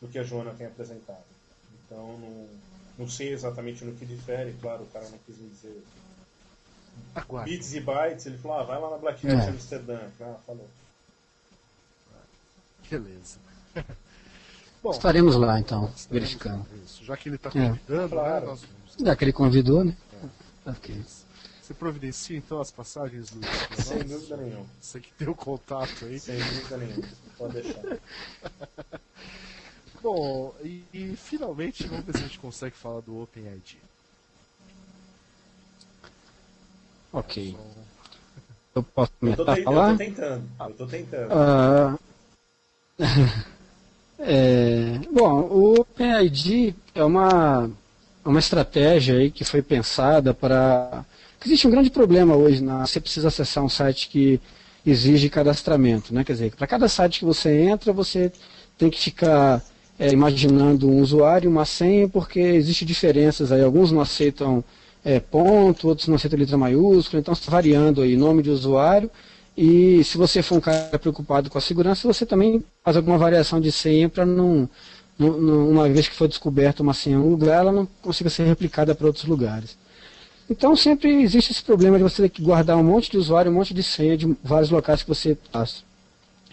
[0.01, 1.23] do que a Joana tem apresentado.
[1.85, 2.47] Então não,
[2.99, 5.81] não sei exatamente no que difere, claro, o cara não quis me dizer
[7.15, 7.51] Aguarde.
[7.51, 9.43] bits e bytes, ele falou, ah, vai lá na Black Hat É.
[9.45, 9.99] de Amsterdã.
[10.19, 10.67] Ah, falou.
[12.89, 13.37] Beleza.
[14.83, 16.65] Bom, Estaremos lá então, estaremos verificando.
[16.85, 17.03] isso.
[17.03, 17.51] Já que ele está É.
[17.69, 18.45] convidando, Claro.
[18.45, 18.65] né, nós.
[19.05, 19.95] Já que ele convidou, né?
[20.65, 21.01] Ok.
[21.67, 23.41] Você providencia então as passagens do.
[23.83, 24.65] Sem dúvida nenhuma.
[24.79, 26.17] Você que tem o contato aí.
[26.17, 27.03] Sem dúvida nenhuma.
[27.37, 27.81] Pode deixar.
[30.01, 33.75] Bom, e, e finalmente vamos ver se a gente consegue falar do OpenID.
[37.11, 37.53] Ok.
[38.73, 39.91] Eu posso Eu tô, começar a te- eu falar?
[39.91, 40.49] tô tentando.
[40.61, 41.33] Eu tô tentando.
[41.33, 41.97] Ah,
[44.19, 47.69] é, bom, o OpenID é uma,
[48.25, 51.03] uma estratégia aí que foi pensada para.
[51.47, 52.85] Existe um grande problema hoje na.
[52.85, 54.37] Você precisa acessar um site que
[54.85, 56.21] exige cadastramento, né?
[56.25, 58.33] Quer dizer, para cada site que você entra, você
[58.77, 59.63] tem que ficar
[59.97, 63.63] é, imaginando um usuário uma senha, porque existe diferenças aí.
[63.63, 64.61] Alguns não aceitam
[65.05, 69.09] é, ponto, outros não aceitam letra maiúscula, então está variando aí nome de usuário.
[69.55, 73.61] E se você for um cara preocupado com a segurança, você também faz alguma variação
[73.61, 74.69] de senha para não,
[75.17, 78.29] não- não- uma vez que for descoberta uma senha em um lugar, ela não consiga
[78.29, 79.77] ser replicada para outros lugares.
[80.49, 83.55] Então sempre existe esse problema de você ter que guardar um monte de usuário, um
[83.55, 85.83] monte de senha de vários locais que você passa.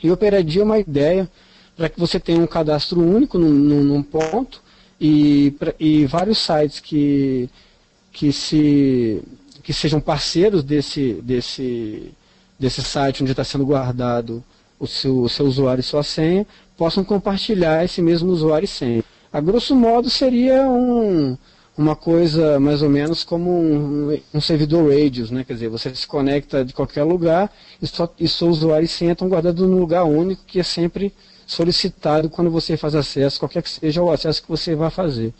[0.03, 1.29] E o é uma ideia
[1.77, 4.61] para que você tenha um cadastro único num, num- num ponto
[5.01, 7.49] e, pra- e vários sites que,
[8.13, 9.23] que, se,
[9.63, 12.13] que sejam parceiros desse, desse,
[12.59, 14.43] desse site onde está sendo guardado
[14.79, 19.05] o seu, o seu usuário e sua senha, possam compartilhar esse mesmo usuário e senha.
[19.33, 21.37] A grosso modo seria um,
[21.77, 25.45] uma coisa mais ou menos como um, um servidor radius, né?
[25.45, 28.89] quer dizer, você se conecta de qualquer lugar e, só, e seu usuário
[29.29, 31.13] guardados num lugar único que é sempre
[31.47, 35.35] solicitado quando você faz acesso, qualquer que seja o acesso que você vai fazer.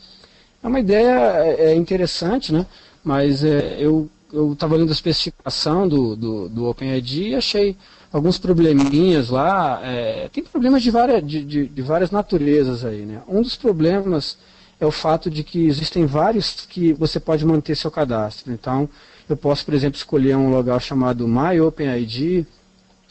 [0.63, 2.67] É uma ideia é, é interessante, né?
[3.03, 4.11] mas é, eu
[4.53, 7.77] estava lendo a especificação do, do, do OpenID e achei
[8.13, 9.81] alguns probleminhas lá.
[9.85, 13.05] é, tem problemas de várias, de, de, de várias naturezas aí.
[13.05, 13.23] Né?
[13.29, 14.37] Um dos problemas
[14.81, 18.53] é o fato de que existem vários que você pode manter seu cadastro.
[18.53, 18.89] Então,
[19.29, 22.47] eu posso, por exemplo, escolher um local chamado MyOpenID,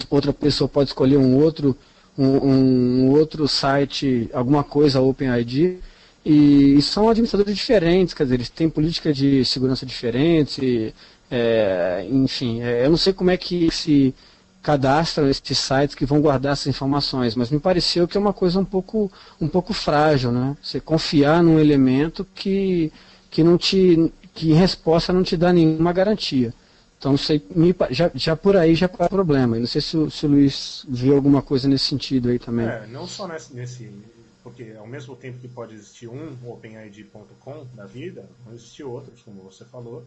[0.10, 1.76] outra pessoa pode escolher um outro,
[2.18, 5.80] um, um outro site, alguma coisa OpenID,
[6.26, 10.94] E, e são administradores diferentes, quer dizer, eles têm política de segurança diferente,
[11.30, 14.14] é, enfim, é, eu não sei como é que se
[14.64, 18.58] cadastram esses sites que vão guardar essas informações, mas me pareceu que é uma coisa
[18.58, 20.56] um pouco, um pouco frágil, né?
[20.64, 22.92] Você confiar num elemento que,
[23.30, 26.54] que não te, que em resposta não te dá nenhuma garantia.
[26.98, 29.60] Então, sei, me, já, já por aí já é problema.
[29.60, 32.66] Não sei se, se o Luiz viu alguma coisa nesse sentido aí também.
[32.66, 33.92] É, não só nesse, nesse
[34.42, 39.42] porque ao mesmo tempo que pode existir um OpenID.com da vida, vão existir outros, como
[39.42, 40.06] você falou,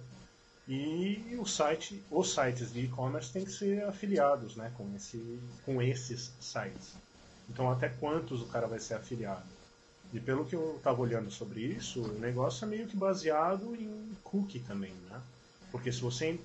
[0.68, 5.80] e o site, os sites de e-commerce têm que ser afiliados né, com, esse, com
[5.80, 6.94] esses sites.
[7.48, 9.44] Então até quantos o cara vai ser afiliado?
[10.12, 14.10] E pelo que eu estava olhando sobre isso, o negócio é meio que baseado em
[14.24, 15.20] cookie também, né?
[15.70, 16.38] Porque se você.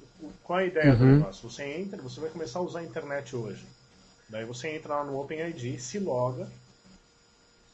[0.43, 0.97] Qual é a ideia uhum.
[0.97, 1.49] do negócio?
[1.49, 3.65] Você entra, você vai começar a usar a internet hoje.
[4.29, 6.49] Daí você entra lá no OpenID, se loga,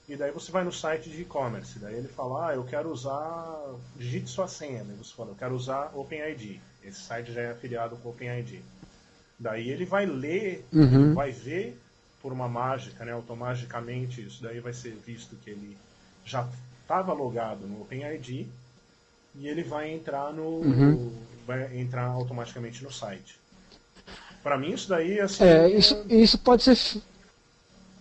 [0.07, 3.75] e daí você vai no site de e-commerce, daí ele fala, ah, eu quero usar,
[3.97, 6.61] digite sua senha, daí você fala, eu quero usar OpenID.
[6.81, 8.61] Esse site já é afiliado com OpenID.
[9.37, 11.13] Daí ele vai ler, uhum.
[11.13, 11.77] vai ver
[12.21, 15.77] por uma mágica, né, automaticamente, isso daí vai ser visto que ele
[16.25, 16.47] já
[16.81, 18.47] estava logado no OpenID
[19.35, 21.13] e ele vai entrar no, uhum.
[21.45, 23.37] vai entrar automaticamente no site.
[24.41, 27.01] Para mim isso daí assim, é, isso, isso pode ser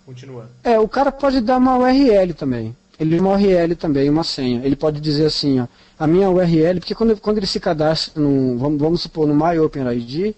[0.07, 0.49] Continua.
[0.63, 2.77] É, o cara pode dar uma URL também.
[2.99, 4.65] Ele uma URL também, uma senha.
[4.65, 5.67] Ele pode dizer assim, ó,
[5.99, 10.37] a minha URL, porque quando, quando ele se cadastra, no, vamos, vamos supor, no MyOpenID,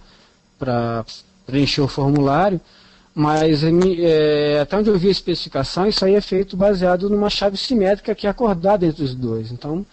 [1.48, 2.62] preencher o formulário,
[3.16, 7.58] mas é, até onde eu vi a especificação, isso aí é feito baseado numa chave
[7.58, 9.52] simétrica que é acordada entre os dois.
[9.52, 9.84] Então,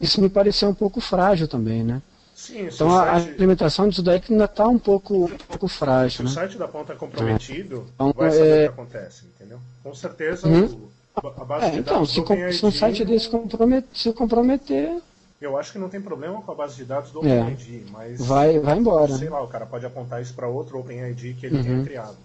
[0.00, 2.00] isso me pareceu um pouco frágil também, né?
[2.44, 3.30] Sim, então a, site...
[3.30, 6.18] implementação disso daí ainda está um pouco, um pouco frágil.
[6.18, 6.28] Se né?
[6.28, 8.52] o site da ponta é comprometido, então, vai saber é...
[8.52, 9.58] o que acontece, entendeu?
[9.82, 10.90] Com certeza o,
[11.22, 15.00] a base é, de então, dados se, com, se um site desse comprometer, se comprometer.
[15.40, 17.90] Eu acho que não tem problema com a base de dados do OpenID, é.
[17.90, 18.20] mas.
[18.20, 19.16] Vai, vai embora.
[19.16, 21.62] Sei lá, o cara pode apontar isso para outro OpenID que ele uhum.
[21.62, 22.16] tenha criado.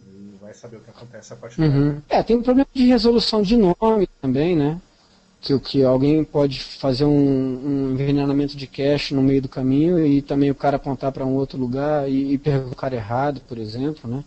[0.00, 1.92] E vai saber o que acontece a partir uhum.
[2.08, 2.18] daí.
[2.18, 4.80] É, tem um problema de resolução de nome também, né?
[5.42, 10.22] Que, que alguém pode fazer um, um, envenenamento de cache no meio do caminho e
[10.22, 13.58] também o cara apontar para um outro lugar e, e pegar o cara errado, por
[13.58, 14.24] exemplo, né?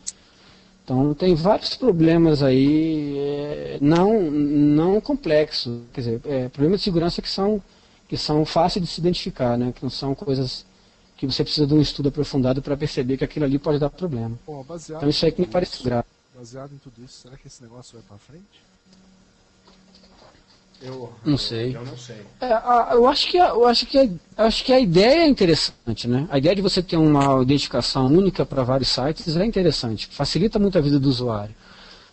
[0.83, 7.21] Então tem vários problemas aí é, não, não complexos, quer dizer, é, problemas de segurança
[7.21, 7.63] que são,
[8.09, 9.71] que são fáceis de se identificar, né?
[9.73, 10.65] Que não são coisas
[11.15, 14.37] que você precisa de um estudo aprofundado para perceber que aquilo ali pode dar problema.
[14.45, 16.05] Bom, então isso aí que me parece grave.
[16.35, 18.64] Baseado em tudo isso, será que esse negócio vai para frente?
[20.81, 21.75] Eu não sei.
[21.75, 22.21] Eu não sei.
[22.41, 26.27] É, eu acho que eu acho que eu acho que a ideia é interessante, né?
[26.29, 30.77] A ideia de você ter uma identificação única para vários sites é interessante, facilita muito
[30.77, 31.55] a vida do usuário.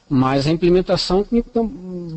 [0.08, 1.42] Mas a implementação é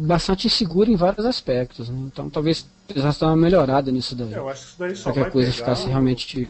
[0.05, 1.89] bastante insegura em vários aspectos.
[1.89, 1.97] Né?
[2.08, 4.34] Então talvez precisasse dar uma melhorada nisso daí.
[4.34, 6.49] Eu acho que isso daí só que vai a coisa pegar ficasse realmente.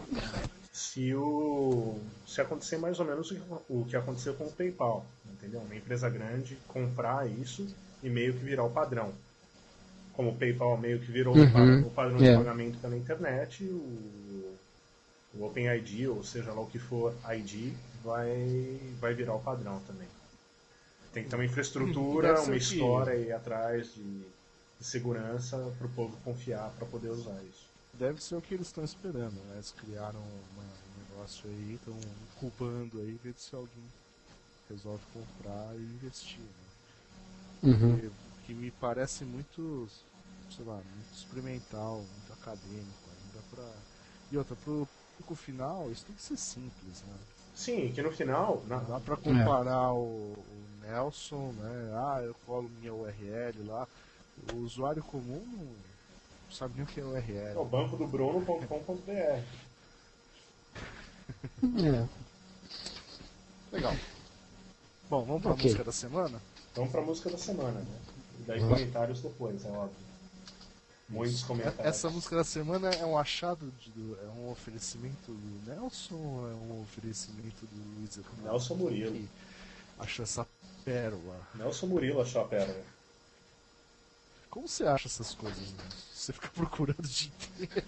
[0.71, 1.99] Se o.
[2.25, 3.33] Se acontecer mais ou menos
[3.69, 5.61] o que aconteceu com o PayPal, entendeu?
[5.61, 7.65] Uma empresa grande comprar isso
[8.03, 9.13] e meio que virar o padrão
[10.15, 11.81] como o PayPal meio que virou uhum.
[11.81, 12.37] o padrão yeah.
[12.37, 14.57] de pagamento pela internet, o,
[15.33, 20.07] o OpenID, ou seja lá o que for ID, vai, vai virar o padrão também.
[21.13, 26.17] Tem que ter uma infraestrutura, uma história aí atrás de, de segurança para o povo
[26.23, 27.65] confiar para poder usar isso.
[27.93, 29.53] Deve ser o que eles estão esperando, né?
[29.53, 31.97] Eles criaram uma, um negócio aí, estão
[32.37, 33.85] culpando aí, ver se alguém
[34.69, 36.41] resolve comprar e investir.
[37.63, 37.71] Né?
[37.71, 38.11] Uhum
[38.45, 39.87] que me parece muito,
[40.55, 43.63] sei lá, muito experimental, muito acadêmico ainda pra.
[44.31, 44.87] E outra, pro
[45.17, 47.15] público final, isso tem que ser simples, né?
[47.53, 48.63] Sim, que no final.
[48.67, 49.91] Não dá pra comparar é.
[49.91, 51.91] o, o, Nelson, né?
[51.95, 53.87] Ah, eu colo minha URL lá.
[54.53, 57.55] O usuário comum não sabe nem o que é URL.
[57.55, 59.11] É o banco do Bruno.com.br.
[59.11, 59.43] é.
[63.71, 63.93] Legal.
[65.09, 65.65] Bom, vamos pra okay.
[65.65, 66.41] música da semana?
[66.75, 68.14] Vamos pra música da semana, né?
[68.45, 70.05] Daí comentários depois, é óbvio.
[71.07, 71.85] Muitos comentários.
[71.85, 73.91] Essa música da semana é um achado, de,
[74.23, 79.29] é um oferecimento do Nelson ou é um oferecimento do Luiz Nelson Murilo.
[79.99, 80.47] achou essa
[80.83, 81.39] pérola.
[81.53, 82.83] Nelson Murilo achou a pérola.
[84.49, 85.73] Como você acha essas coisas?
[85.73, 85.83] Né?
[86.13, 87.85] Você fica procurando o dia inteiro.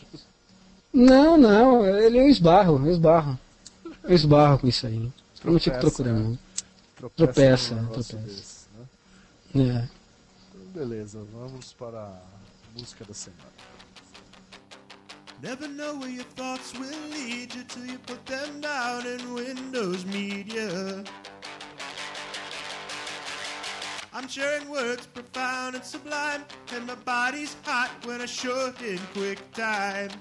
[0.93, 3.39] Não, não, ele é esbarro, eu esbarro.
[4.03, 5.11] Eu esbarro com isso aí.
[5.43, 6.31] Eu não fico procurando.
[6.31, 6.37] Né?
[6.95, 7.75] Tropeça, tropeça.
[7.75, 8.17] tropeça.
[8.17, 8.65] Desse,
[9.53, 9.89] né?
[9.93, 9.96] É.
[10.77, 13.41] Beleza, vamos para a música da semana.
[15.41, 20.05] Never know where your thoughts will lead you till you put them down in Windows
[20.05, 21.03] Media.
[24.13, 28.99] I'm sharing words profound and sublime, and my body's hot when I show it in
[29.15, 30.11] quick time.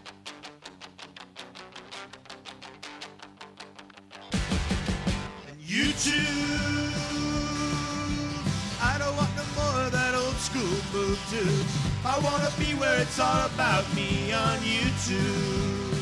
[11.31, 11.65] Too.
[12.05, 15.95] I wanna be where it's all about me on YouTube.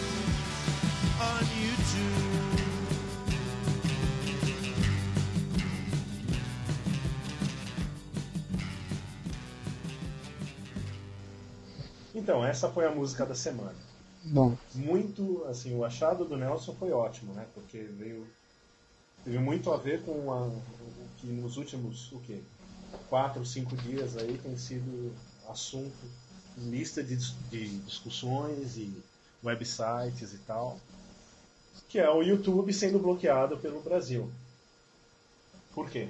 [1.20, 2.34] On YouTube.
[12.14, 13.74] Então, essa foi a música da semana.
[14.24, 14.57] Bom.
[14.74, 17.44] Muito, assim, o achado do Nelson foi ótimo, né?
[17.52, 18.26] Porque veio
[19.24, 20.62] teve muito a ver com a, o
[21.16, 22.42] que nos últimos, o quê?
[23.09, 25.12] Quatro, cinco dias aí tem sido
[25.49, 25.95] assunto,
[26.59, 27.16] lista de,
[27.51, 28.92] de discussões e
[29.42, 30.78] websites e tal,
[31.88, 34.30] que é o YouTube sendo bloqueado pelo Brasil.
[35.74, 36.09] Por quê?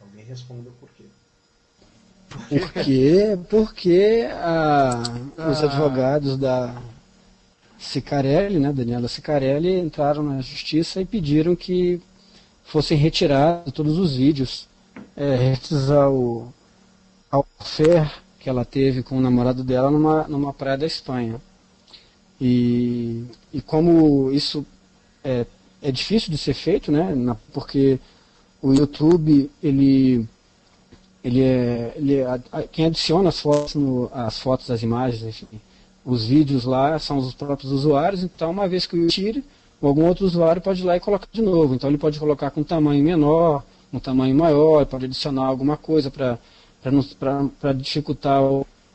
[0.00, 1.04] Alguém responda por quê.
[2.48, 3.38] Por quê?
[3.48, 5.02] Porque a,
[5.50, 5.66] os ah.
[5.66, 6.74] advogados da
[7.78, 12.00] Sicarelli, né, Daniela Sicarelli, entraram na justiça e pediram que
[12.64, 14.66] fossem retirados todos os vídeos
[15.16, 15.54] é,
[15.94, 16.52] ao,
[17.30, 18.10] ao fé
[18.40, 21.40] que ela teve com o namorado dela numa, numa praia da Espanha.
[22.40, 24.66] E, e como isso
[25.22, 25.46] é,
[25.80, 27.14] é difícil de ser feito, né,
[27.52, 27.98] porque
[28.60, 30.26] o YouTube, ele
[31.22, 32.38] ele é, ele é,
[32.70, 35.60] quem adiciona as fotos, no, as fotos, as imagens, enfim,
[36.04, 39.42] os vídeos lá são os próprios usuários, então uma vez que o tire,
[39.86, 41.74] algum outro usuário pode ir lá e colocar de novo.
[41.74, 46.10] Então ele pode colocar com um tamanho menor, um tamanho maior, pode adicionar alguma coisa
[46.10, 48.40] para dificultar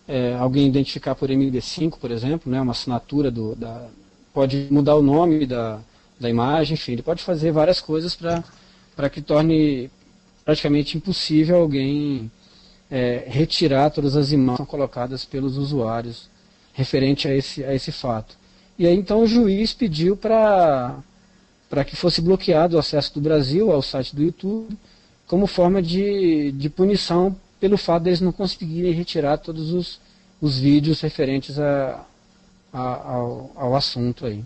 [0.07, 3.87] é, alguém identificar por MD5, por exemplo, né, uma assinatura do, da,
[4.33, 5.79] pode mudar o nome da,
[6.19, 9.91] da imagem, enfim, ele pode fazer várias coisas para que torne
[10.43, 12.31] praticamente impossível alguém
[12.89, 16.27] é, retirar todas as imagens colocadas pelos usuários
[16.73, 18.38] referente a esse, a esse fato.
[18.79, 21.03] E aí então o juiz pediu para
[21.85, 24.75] que fosse bloqueado o acesso do Brasil ao site do YouTube
[25.27, 29.99] como forma de, de punição pelo fato deles não conseguirem retirar todos os,
[30.41, 32.05] os vídeos referentes a,
[32.71, 34.43] a ao, ao assunto aí.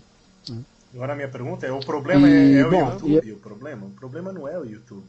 [0.92, 3.32] Agora a minha pergunta é, o problema e, é, é, o bom, YouTube, e...
[3.32, 3.86] o problema?
[3.86, 5.04] O problema não é o YouTube.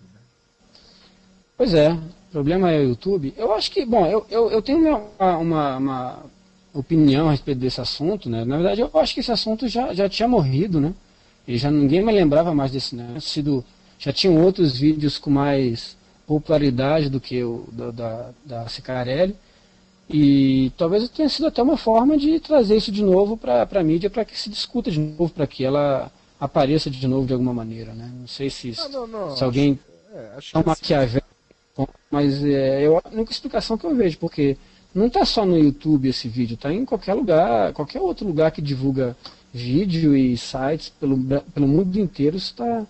[1.58, 3.34] Pois é, o problema é o YouTube.
[3.38, 6.24] Eu acho que, bom, eu, eu, eu tenho uma, uma, uma,
[6.76, 8.44] opinião a respeito desse assunto, né?
[8.44, 10.94] Na verdade, eu acho que esse assunto já, já tinha morrido, né?
[11.48, 13.18] E já ninguém me lembrava mais desse, né?
[13.20, 13.64] Sido,
[13.98, 15.96] já tinham outros vídeos com mais
[16.28, 19.36] popularidade do que o da, da, da Cicarelli.
[20.10, 24.10] E talvez tenha sido até uma forma de trazer isso de novo para a mídia,
[24.10, 27.94] para que se discuta de novo, para que ela apareça de novo de alguma maneira,
[27.94, 28.12] né?
[28.20, 29.80] Não sei se, ah, não, não, se alguém
[30.38, 31.36] acho, é, acho maquiavélico
[32.10, 34.58] mas é, eu, a única explicação que eu vejo, porque
[34.96, 38.62] não está só no YouTube esse vídeo, está em qualquer lugar, qualquer outro lugar que
[38.62, 39.16] divulga
[39.54, 41.18] vídeo e sites pelo,
[41.54, 42.88] pelo mundo inteiro está.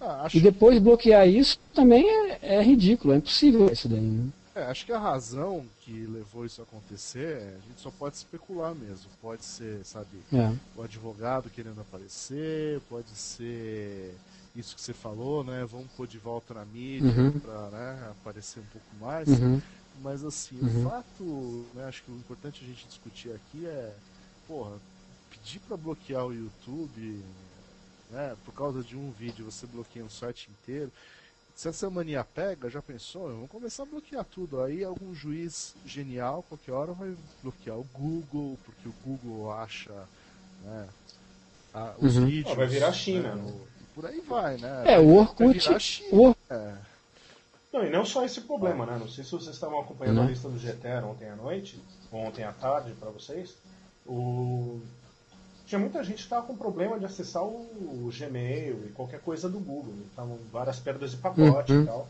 [0.00, 0.26] Ah.
[0.32, 4.00] E depois bloquear isso também é, é, ridículo, é impossível isso daí.
[4.00, 4.30] Né?
[4.54, 8.74] É, acho que a razão que levou isso a acontecer, a gente só pode especular
[8.74, 9.10] mesmo.
[9.20, 10.52] Pode ser, sabe, é.
[10.76, 14.14] o advogado querendo aparecer, pode ser
[14.56, 15.66] isso que você falou, né?
[15.70, 17.32] Vamos pôr de volta na mídia uhum.
[17.38, 19.28] para né, aparecer um pouco mais.
[19.28, 19.60] Uhum.
[20.00, 20.86] Mas assim, uhum.
[20.86, 23.94] o fato, né, acho que o importante a gente discutir aqui é,
[24.46, 24.78] porra,
[25.30, 27.22] pedir para bloquear o YouTube,
[28.10, 30.90] né, por causa de um vídeo, você bloqueia um site inteiro.
[31.54, 33.28] Se essa mania pega, já pensou?
[33.28, 34.62] Vamos começar a bloquear tudo.
[34.62, 39.92] Aí algum juiz genial, qualquer hora, vai bloquear o Google, porque o Google acha
[40.64, 40.88] né,
[41.74, 42.26] a, os uhum.
[42.26, 42.56] vídeos.
[42.56, 43.34] vai virar China.
[43.34, 43.60] Né,
[43.94, 44.94] por aí vai, né?
[44.94, 45.68] É, o Orkut.
[46.10, 46.34] O...
[46.48, 46.91] É.
[47.72, 48.98] Não, e não só esse problema, né?
[48.98, 50.24] Não sei se vocês estavam acompanhando não.
[50.24, 53.56] a lista do GTR ontem à noite, ou ontem à tarde para vocês.
[54.06, 54.80] O...
[55.66, 59.58] Tinha muita gente que estava com problema de acessar o, Gmail e qualquer coisa do
[59.58, 59.94] Google.
[60.10, 61.82] Estavam várias perdas de pacote uhum.
[61.82, 62.08] e tal.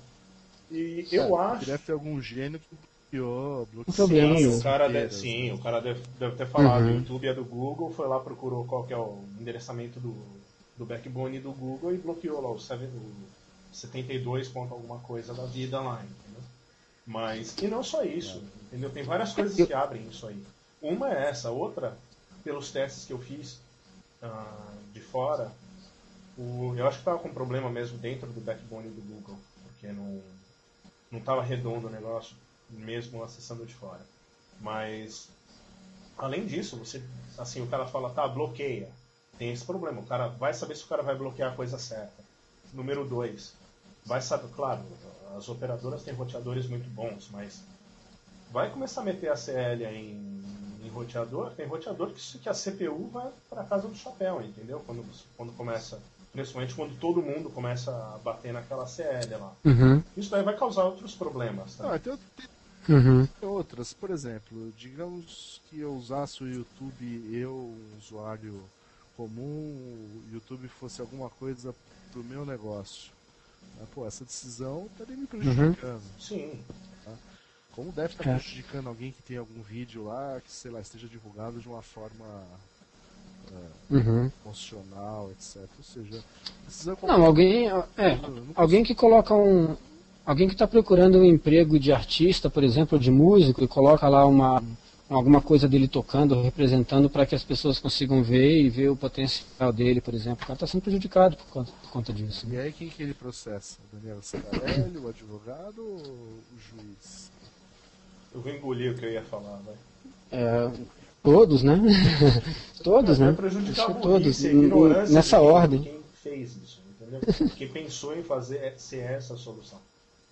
[0.68, 1.66] E eu acho.
[1.66, 2.74] Deve ter algum gênio que
[3.12, 4.08] bloqueou, bloqueou.
[4.08, 6.82] Sim, o cara, deve, sim, o cara deve, deve ter falado.
[6.82, 6.90] Uhum.
[6.90, 10.16] O YouTube é do Google, foi lá, procurou qual que é o endereçamento do,
[10.76, 13.12] do backbone do Google e bloqueou lá o, 7, o
[13.72, 16.42] 72 ponto alguma coisa da vida lá, entendeu?
[17.06, 18.90] Mas, e não só isso, entendeu?
[18.90, 20.42] Tem várias coisas que abrem isso aí.
[20.80, 21.96] Uma é essa, outra,
[22.44, 23.60] pelos testes que eu fiz
[24.22, 25.50] uh, de fora,
[26.36, 30.22] o, eu acho que estava com problema mesmo dentro do backbone do Google, porque não
[31.12, 32.34] não estava redondo o negócio,
[32.70, 34.00] mesmo acessando de fora.
[34.58, 35.28] Mas,
[36.16, 37.02] além disso, você,
[37.36, 38.88] assim, o cara fala, tá, bloqueia.
[39.38, 42.24] Tem esse problema, o cara vai saber se o cara vai bloquear a coisa certa.
[42.72, 43.54] Número dois,
[44.04, 44.82] vai saber, claro,
[45.36, 47.62] as operadoras têm roteadores muito bons, mas
[48.50, 50.42] vai começar a meter a CL em,
[50.84, 54.82] em roteador, tem roteador que, que a CPU vai para casa do chapéu, entendeu?
[54.86, 55.04] Quando,
[55.36, 56.00] quando começa
[56.32, 59.52] principalmente quando todo mundo começa a bater naquela CL lá.
[59.64, 60.02] Uhum.
[60.16, 61.76] Isso daí vai causar outros problemas.
[61.76, 61.94] Tá?
[61.94, 62.18] Ah, tem,
[62.88, 63.28] Uhum.
[63.42, 68.64] outras, por exemplo, digamos que eu usasse o YouTube, eu, um usuário
[69.16, 71.72] comum, o YouTube fosse alguma coisa
[72.10, 73.12] pro meu negócio.
[73.94, 76.02] Pô, essa decisão estaria me prejudicando.
[76.18, 76.52] Sim.
[77.72, 78.34] Como deve estar É.
[78.34, 82.44] prejudicando alguém que tem algum vídeo lá que, sei lá, esteja divulgado de uma forma
[83.90, 84.30] Uhum.
[84.42, 85.68] funcional, etc.
[85.76, 86.24] Ou seja,
[86.66, 87.68] decisão Não, alguém.
[87.68, 88.18] É,
[88.54, 89.76] alguém que coloca um.
[90.24, 94.24] Alguém que está procurando um emprego de artista, por exemplo, de músico, e coloca lá
[94.24, 94.62] uma,
[95.14, 99.72] alguma coisa dele tocando, representando para que as pessoas consigam ver e ver o potencial
[99.72, 100.42] dele, por exemplo.
[100.42, 102.46] O cara está sendo prejudicado por conta, por conta disso.
[102.50, 103.78] E aí quem que ele processa?
[103.92, 107.30] O Daniel Sacarelli, o advogado ou o juiz?
[108.34, 109.74] Eu vou engolir o que eu ia falar, vai.
[110.32, 110.70] É,
[111.22, 111.78] todos, né?
[112.82, 113.32] todos, né?
[113.32, 115.82] prejudicar Acho que todos, ignorância nessa de quem- ordem.
[115.82, 117.50] Quem fez isso, entendeu?
[117.56, 119.78] Quem pensou em fazer ser essa a solução.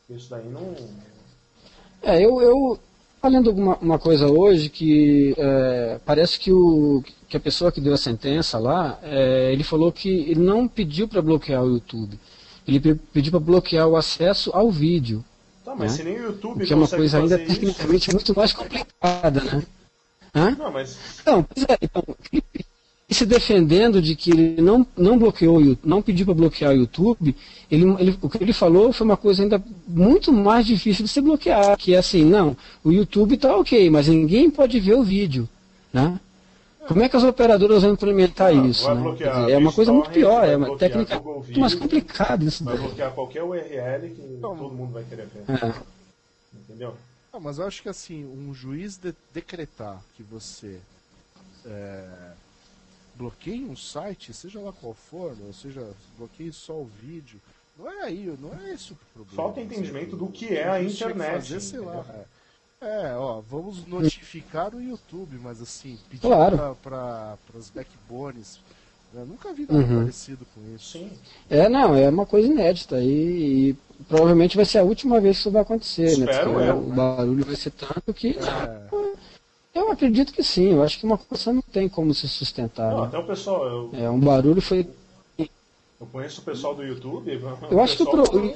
[0.09, 0.75] Isso daí não.
[2.03, 2.79] É, eu, eu
[3.21, 7.95] falando alguma uma coisa hoje que é, parece que, o, que a pessoa que deu
[7.95, 12.19] a sentença lá, é, ele falou que ele não pediu para bloquear o YouTube.
[12.67, 15.25] Ele pe- pediu para bloquear o acesso ao vídeo,
[15.65, 15.99] Tá, mas Né?
[15.99, 17.55] se nem o o YouTube que é uma coisa ainda fazer isso.
[17.61, 19.63] tecnicamente muito mais complicada, né?
[20.35, 20.57] Hã?
[20.57, 20.97] Não, mas
[21.27, 22.03] Não, pois é, então,
[23.11, 27.35] ele se defendendo de que ele não, não bloqueou, não pediu para bloquear o YouTube,
[27.69, 31.21] ele, ele- o que ele falou foi uma coisa ainda muito mais difícil de se
[31.21, 35.49] bloquear, que é assim, não, o YouTube está ok, mas ninguém pode ver o vídeo,
[35.93, 36.19] né?
[36.87, 38.85] Como é que as operadoras vão implementar Não, isso?
[38.85, 39.13] vai né?
[39.13, 42.75] dizer, é uma coisa muito pior, é uma técnica Google muito mais complicada isso vai
[42.77, 42.85] daí.
[42.87, 44.57] bloquear qualquer URL que Não.
[44.57, 45.45] todo mundo vai querer ver.
[45.67, 45.73] É.
[46.55, 46.95] Entendeu?
[47.33, 50.79] Ah, mas eu acho que assim, um juiz de- decretar que você
[51.67, 52.05] é,
[53.21, 57.39] bloqueie um site, seja lá qual for, ou seja, bloqueie só o vídeo,
[57.79, 59.37] não é aí, não é esse o problema.
[59.37, 62.25] Falta entendimento do que é a internet, Fazer, sei lá, é,
[62.83, 66.77] É, ó, vamos notificar o YouTube, mas assim, pedir Claro.
[66.83, 68.59] para as backbones.
[69.13, 69.99] Eu nunca vi nada Uhum.
[70.01, 70.93] parecido com isso.
[70.99, 71.11] Sim.
[71.51, 73.77] É, não, é uma coisa inédita e, e
[74.09, 76.31] provavelmente vai ser a última vez que isso vai acontecer, né?
[76.31, 76.95] Espero Porque eu, o né?
[76.97, 78.29] barulho vai ser tanto que.
[78.29, 78.89] É,
[79.81, 82.93] Eu acredito que sim, eu acho que uma coisa não tem como se sustentar.
[82.93, 83.07] Não, né?
[83.07, 84.87] até o pessoal, eu, É, um barulho foi.
[85.39, 88.55] eu conheço o pessoal do YouTube, Eu o acho que o pro-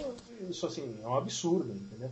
[0.51, 2.11] isso assim, é um absurdo, entendeu?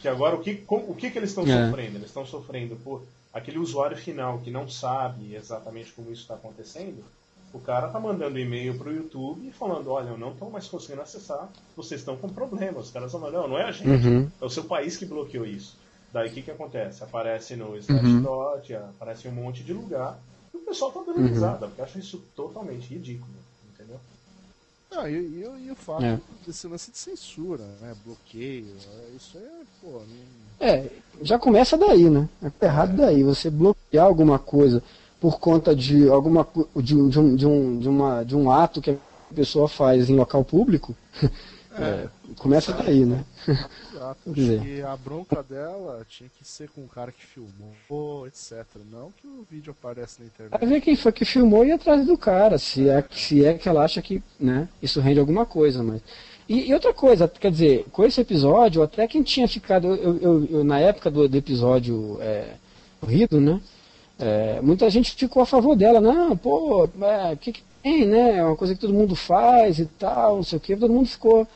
[0.00, 1.66] Que agora o que, o que, que eles estão É.
[1.66, 1.96] sofrendo?
[1.96, 3.02] Eles estão sofrendo por
[3.34, 7.04] aquele usuário final que não sabe exatamente como isso está acontecendo.
[7.52, 11.48] O cara tá mandando e-mail pro YouTube falando, olha, eu não estou mais conseguindo acessar,
[11.76, 12.78] vocês estão com problema.
[12.80, 14.30] Os caras falam, não, não é a gente, Uhum.
[14.40, 15.76] é o seu país que bloqueou isso.
[16.12, 17.04] Daí o que, que acontece?
[17.04, 18.84] Aparece no Slashdot, Uhum.
[18.96, 20.18] aparece em um monte de lugar,
[20.52, 21.26] e o pessoal tá dando Uhum.
[21.28, 23.30] risada, porque acha isso totalmente ridículo,
[23.74, 24.00] entendeu?
[24.90, 26.18] Não, e, e- e o fato É.
[26.46, 27.94] desse lance de censura, né?
[28.04, 29.50] Bloqueio, é, isso é,
[29.82, 30.86] pô, não- É,
[31.22, 32.28] já começa daí, né?
[32.60, 33.22] É errado daí.
[33.22, 34.82] Você bloquear alguma coisa
[35.20, 38.80] por conta de alguma co- de, de, um, de, um, de, uma, de um ato
[38.80, 38.96] que a
[39.34, 40.96] pessoa faz em local público,
[41.80, 43.24] é, começa daí, né?
[43.94, 44.18] Exato.
[44.32, 48.64] Dizer- a bronca dela tinha que ser com o cara que filmou, etc.
[48.90, 50.66] Não que o vídeo aparece na Vai internet.
[50.74, 53.84] ver quem foi que filmou e atrás do cara, se é, se é que ela
[53.84, 55.82] acha que né, isso rende alguma coisa.
[55.82, 56.02] Mas...
[56.48, 60.48] E, e outra coisa, quer dizer, com esse episódio, até quem tinha ficado, eu, eu-
[60.50, 62.54] eu- na época do, do episódio é,
[63.00, 63.60] corrido, né?
[64.18, 68.36] é, muita gente ficou a favor dela, não, pô, o que, que tem, né?
[68.38, 71.08] É uma coisa que todo mundo faz e tal, não sei o que, todo mundo
[71.08, 71.46] ficou.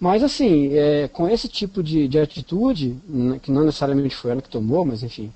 [0.00, 4.42] Mas assim, é, com esse tipo de, de atitude, né, que não necessariamente foi ela
[4.42, 5.32] que tomou, mas enfim,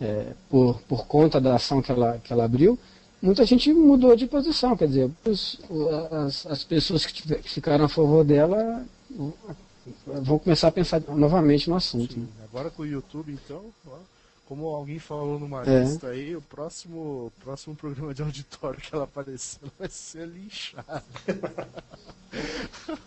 [0.00, 2.78] é, por, por conta da ação que ela, que ela abriu,
[3.20, 4.74] muita gente mudou de posição.
[4.76, 5.60] Quer dizer, os-
[6.10, 8.82] as, as pessoas que, tiver- que ficaram a favor dela
[10.06, 12.14] vão começar a pensar novamente no assunto.
[12.14, 13.96] Sim, agora com o YouTube, então, ó,
[14.50, 15.78] como alguém falou numa É.
[15.84, 16.98] lista aí, o próximo,
[17.28, 21.04] o próximo programa de auditório que ela aparecer vai ser linchado.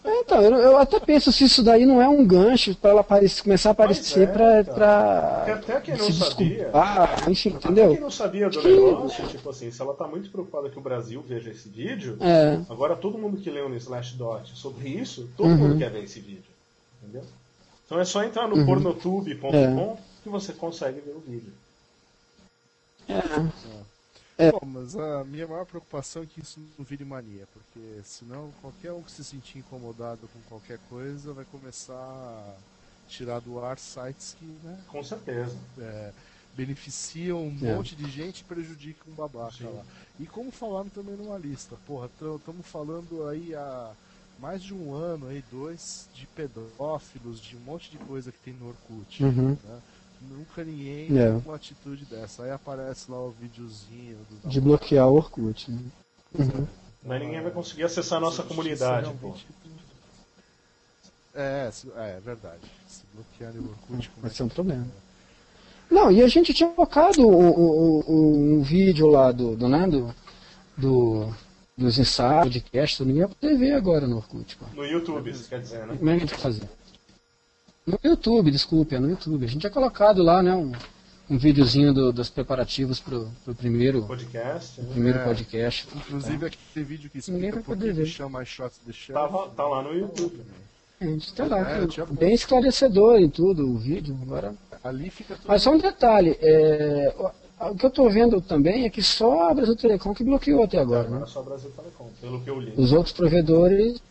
[0.05, 3.01] É, Então, eu, eu até penso se isso daí não é um gancho para ela
[3.01, 4.63] aparecer, começar a aparecer é, pra,
[5.43, 7.99] Porque até quem não se sabia- desculpar, enfim, Quem entendeu?
[7.99, 11.21] não sabia do que- negócio, tipo assim, se ela tá muito preocupada que o Brasil
[11.27, 15.57] veja esse vídeo, É, agora todo mundo que leu no Slashdot sobre isso, todo Uhum.
[15.57, 16.43] mundo quer ver esse vídeo.
[17.01, 17.23] Entendeu?
[17.85, 18.65] Então é só entrar no Uhum.
[18.65, 19.53] pornotube.com
[19.99, 20.12] É.
[20.23, 21.53] que você consegue ver o vídeo.
[23.07, 23.17] é,
[24.37, 24.51] É.
[24.51, 28.91] Bom, mas a minha maior preocupação é que isso não vire mania, porque senão qualquer
[28.91, 32.55] um que se sentir incomodado com qualquer coisa vai começar a
[33.07, 35.55] tirar do ar sites que né, Com certeza.
[35.77, 36.13] é,
[36.55, 37.75] beneficiam um É.
[37.75, 39.65] monte de gente e prejudicam um babaca Sim.
[39.69, 39.85] lá.
[40.19, 43.95] E como falaram também numa lista, porra, estamos falando aí há
[44.37, 48.53] mais de um ano, aí, dois, de pedófilos, de um monte de coisa que tem
[48.53, 49.23] no Orkut.
[49.23, 49.57] Uhum.
[49.63, 49.81] né?
[50.29, 51.29] Nunca ninguém É.
[51.31, 52.43] tem uma atitude dessa.
[52.43, 55.69] Aí aparece lá o videozinho de bloquear o Orkut.
[55.71, 55.79] Né?
[56.39, 56.67] Uhum.
[57.03, 59.35] Mas ninguém vai conseguir acessar a nossa Isso comunidade, pô.
[61.35, 62.61] É, é, é verdade.
[62.87, 64.87] Se bloquearem o Orkut, como Vai é ser um que- problema.
[65.89, 68.03] Não, e a gente tinha colocado um, um-
[68.59, 70.13] um- vídeo lá do, do, né, do,
[70.77, 71.33] do-
[71.77, 74.55] dos ensaios de cast, não ia poder ver agora no Orkut.
[74.57, 74.65] Pô.
[74.73, 75.95] No YouTube, você quer dizer, né?
[75.97, 76.69] Como é que a gente vai fazer?
[77.85, 79.43] No YouTube, desculpe, é no YouTube.
[79.45, 80.71] A gente tinha colocado lá, né, um,
[81.29, 84.79] um videozinho do- dos preparativos pro, pro primeiro, Podcast.
[84.81, 84.87] né?
[84.91, 85.23] primeiro É.
[85.25, 85.87] podcast.
[85.95, 88.05] Inclusive aquele vídeo que explica por poder que ver.
[88.05, 89.15] chama Shots the Shell.
[89.15, 90.39] Tava, tá lá no YouTube.
[91.01, 94.17] A gente tá lá, É, tinha- bem esclarecedor em tudo o vídeo.
[94.21, 95.45] Agora Ali fica tudo.
[95.47, 99.53] Mas só um detalhe, é, o- que eu estou vendo também é que só a
[99.53, 101.15] Brasil Telecom que bloqueou até agora, né?
[101.15, 102.73] Agora é só Brasil Telecom, pelo que eu li.
[102.77, 104.01] Os outros provedores,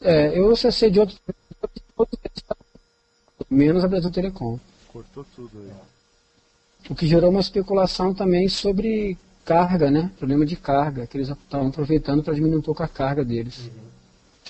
[0.00, 1.41] é, eu acessei de outros provedores,
[2.06, 2.64] todos eles estavam-
[3.50, 4.58] menos a Brasil Telecom.
[4.92, 5.70] Cortou tudo aí.
[6.90, 10.10] O que gerou uma especulação também sobre carga, né?
[10.18, 13.70] Problema de carga, que eles estavam aproveitando para diminuir um pouco a carga deles,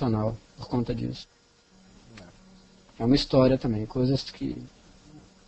[0.00, 0.34] Uhum.
[0.56, 1.26] por conta disso.
[2.98, 4.56] É uma história também, coisas que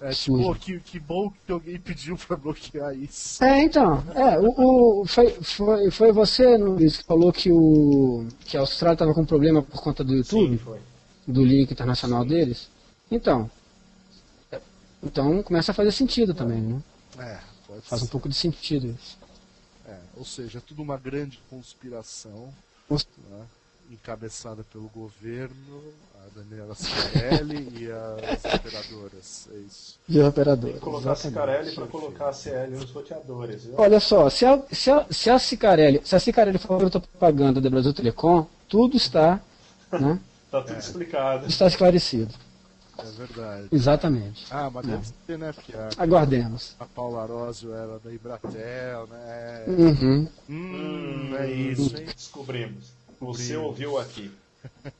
[0.01, 3.43] É, tipo, que, que bom que alguém pediu pra bloquear isso.
[3.43, 8.57] É, então, é, o, o- foi, foi, foi você, Luiz, que falou que, o, que
[8.57, 10.79] a Austrália estava com problema por conta do Sim, YouTube, foi.
[11.27, 12.68] Do link internacional deles?
[13.11, 13.51] Então,
[15.03, 16.83] então começa a fazer sentido também, né?
[17.18, 18.11] É, pode Faz um ser.
[18.11, 19.18] pouco de sentido isso.
[19.87, 22.49] É, ou seja, é tudo uma grande conspiração
[22.89, 23.43] Cons- né,
[23.91, 25.83] encabeçada pelo governo,
[26.14, 29.49] a Daniela Scarelli e as operadoras.
[29.53, 29.99] É isso.
[30.09, 30.70] De operador.
[30.70, 33.64] Tem que colocar a Cicarelli para colocar a CL nos roteadores.
[33.64, 33.75] viu?
[33.77, 37.61] Olha só, se a, se a, se a Cicarelli, se a Cicarelli for outra propaganda
[37.61, 39.39] da Brasil Telecom, tudo está,
[39.93, 40.18] né,
[40.61, 41.47] Tá tudo explicado.
[41.47, 42.33] está esclarecido.
[42.97, 43.69] É verdade.
[43.73, 44.47] Exatamente.
[44.53, 44.91] Ah, mas É.
[44.93, 45.53] deve ser, né?
[45.53, 46.77] Porque a, Aguardemos.
[46.79, 49.65] a Paula Arósio era da Ibratel, né?
[49.67, 50.29] Uhum.
[50.49, 52.07] Hum, é isso, hein?
[52.15, 52.93] Descobrimos.
[53.21, 53.65] Você Descobrimos.
[53.67, 54.31] ouviu aqui.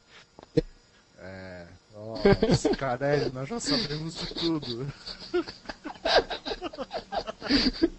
[1.27, 1.65] É.
[1.97, 2.19] Ó,
[2.55, 4.87] Cicarelli, nós já sabemos de tudo.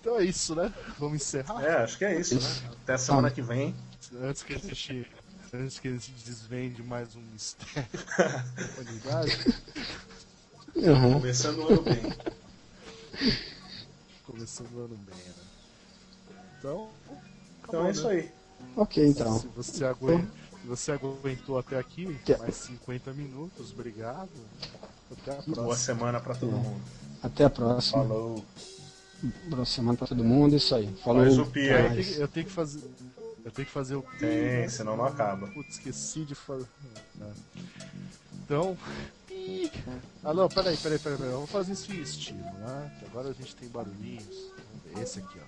[0.00, 0.72] então é isso, né?
[0.98, 1.62] Vamos encerrar?
[1.64, 2.70] É, acho que é isso, né?
[2.82, 3.74] Até semana que vem.
[4.22, 5.06] Antes que a gente.
[5.54, 7.88] Antes que a gente desvende mais um mistério
[8.18, 8.44] da
[8.82, 9.54] humanidade,
[10.74, 11.14] Uhum.
[11.14, 12.12] Começando o ano bem.
[14.26, 15.32] começando o ano bem, né?
[16.58, 16.90] Então.
[17.66, 18.30] Então é isso aí.
[18.76, 19.38] Ok, então.
[19.40, 20.28] Se você, aguentou,
[20.60, 24.28] se você aguentou até aqui, Que- mais 50 minutos, obrigado.
[25.10, 25.76] Até a Boa próxima.
[25.76, 26.82] semana pra todo mundo.
[27.22, 28.02] Até a próxima.
[28.02, 28.44] Falou.
[29.48, 30.56] Boa semana pra todo mundo.
[30.56, 30.94] Isso aí.
[31.02, 31.24] Falou.
[31.24, 31.70] Eu tenho,
[32.18, 32.82] eu tenho que fazer.
[33.46, 34.02] Eu tenho que fazer o.
[34.18, 35.46] Tem, senão não acaba.
[35.46, 36.66] Putz, esqueci de fazer.
[38.42, 38.76] Então.
[39.24, 39.70] pi.
[40.24, 41.32] Ah não, peraí, peraí, peraí, peraí.
[41.32, 42.92] Vamos fazer isso em estilo, né?
[42.98, 44.52] Que agora a gente tem barulhinhos.
[45.00, 45.44] Esse aqui, ó.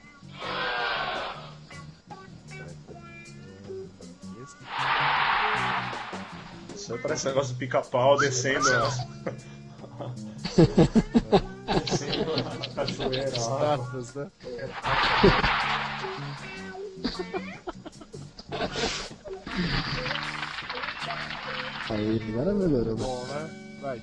[6.76, 8.64] Isso aí parece negócio do pica-pau descendo
[11.82, 13.36] descendo a cachoeira.
[13.36, 13.58] As ó.
[13.58, 14.30] datas, né?
[21.90, 22.96] Aí, agora melhorou.
[22.96, 23.50] Bom, né?
[23.80, 24.02] Vai.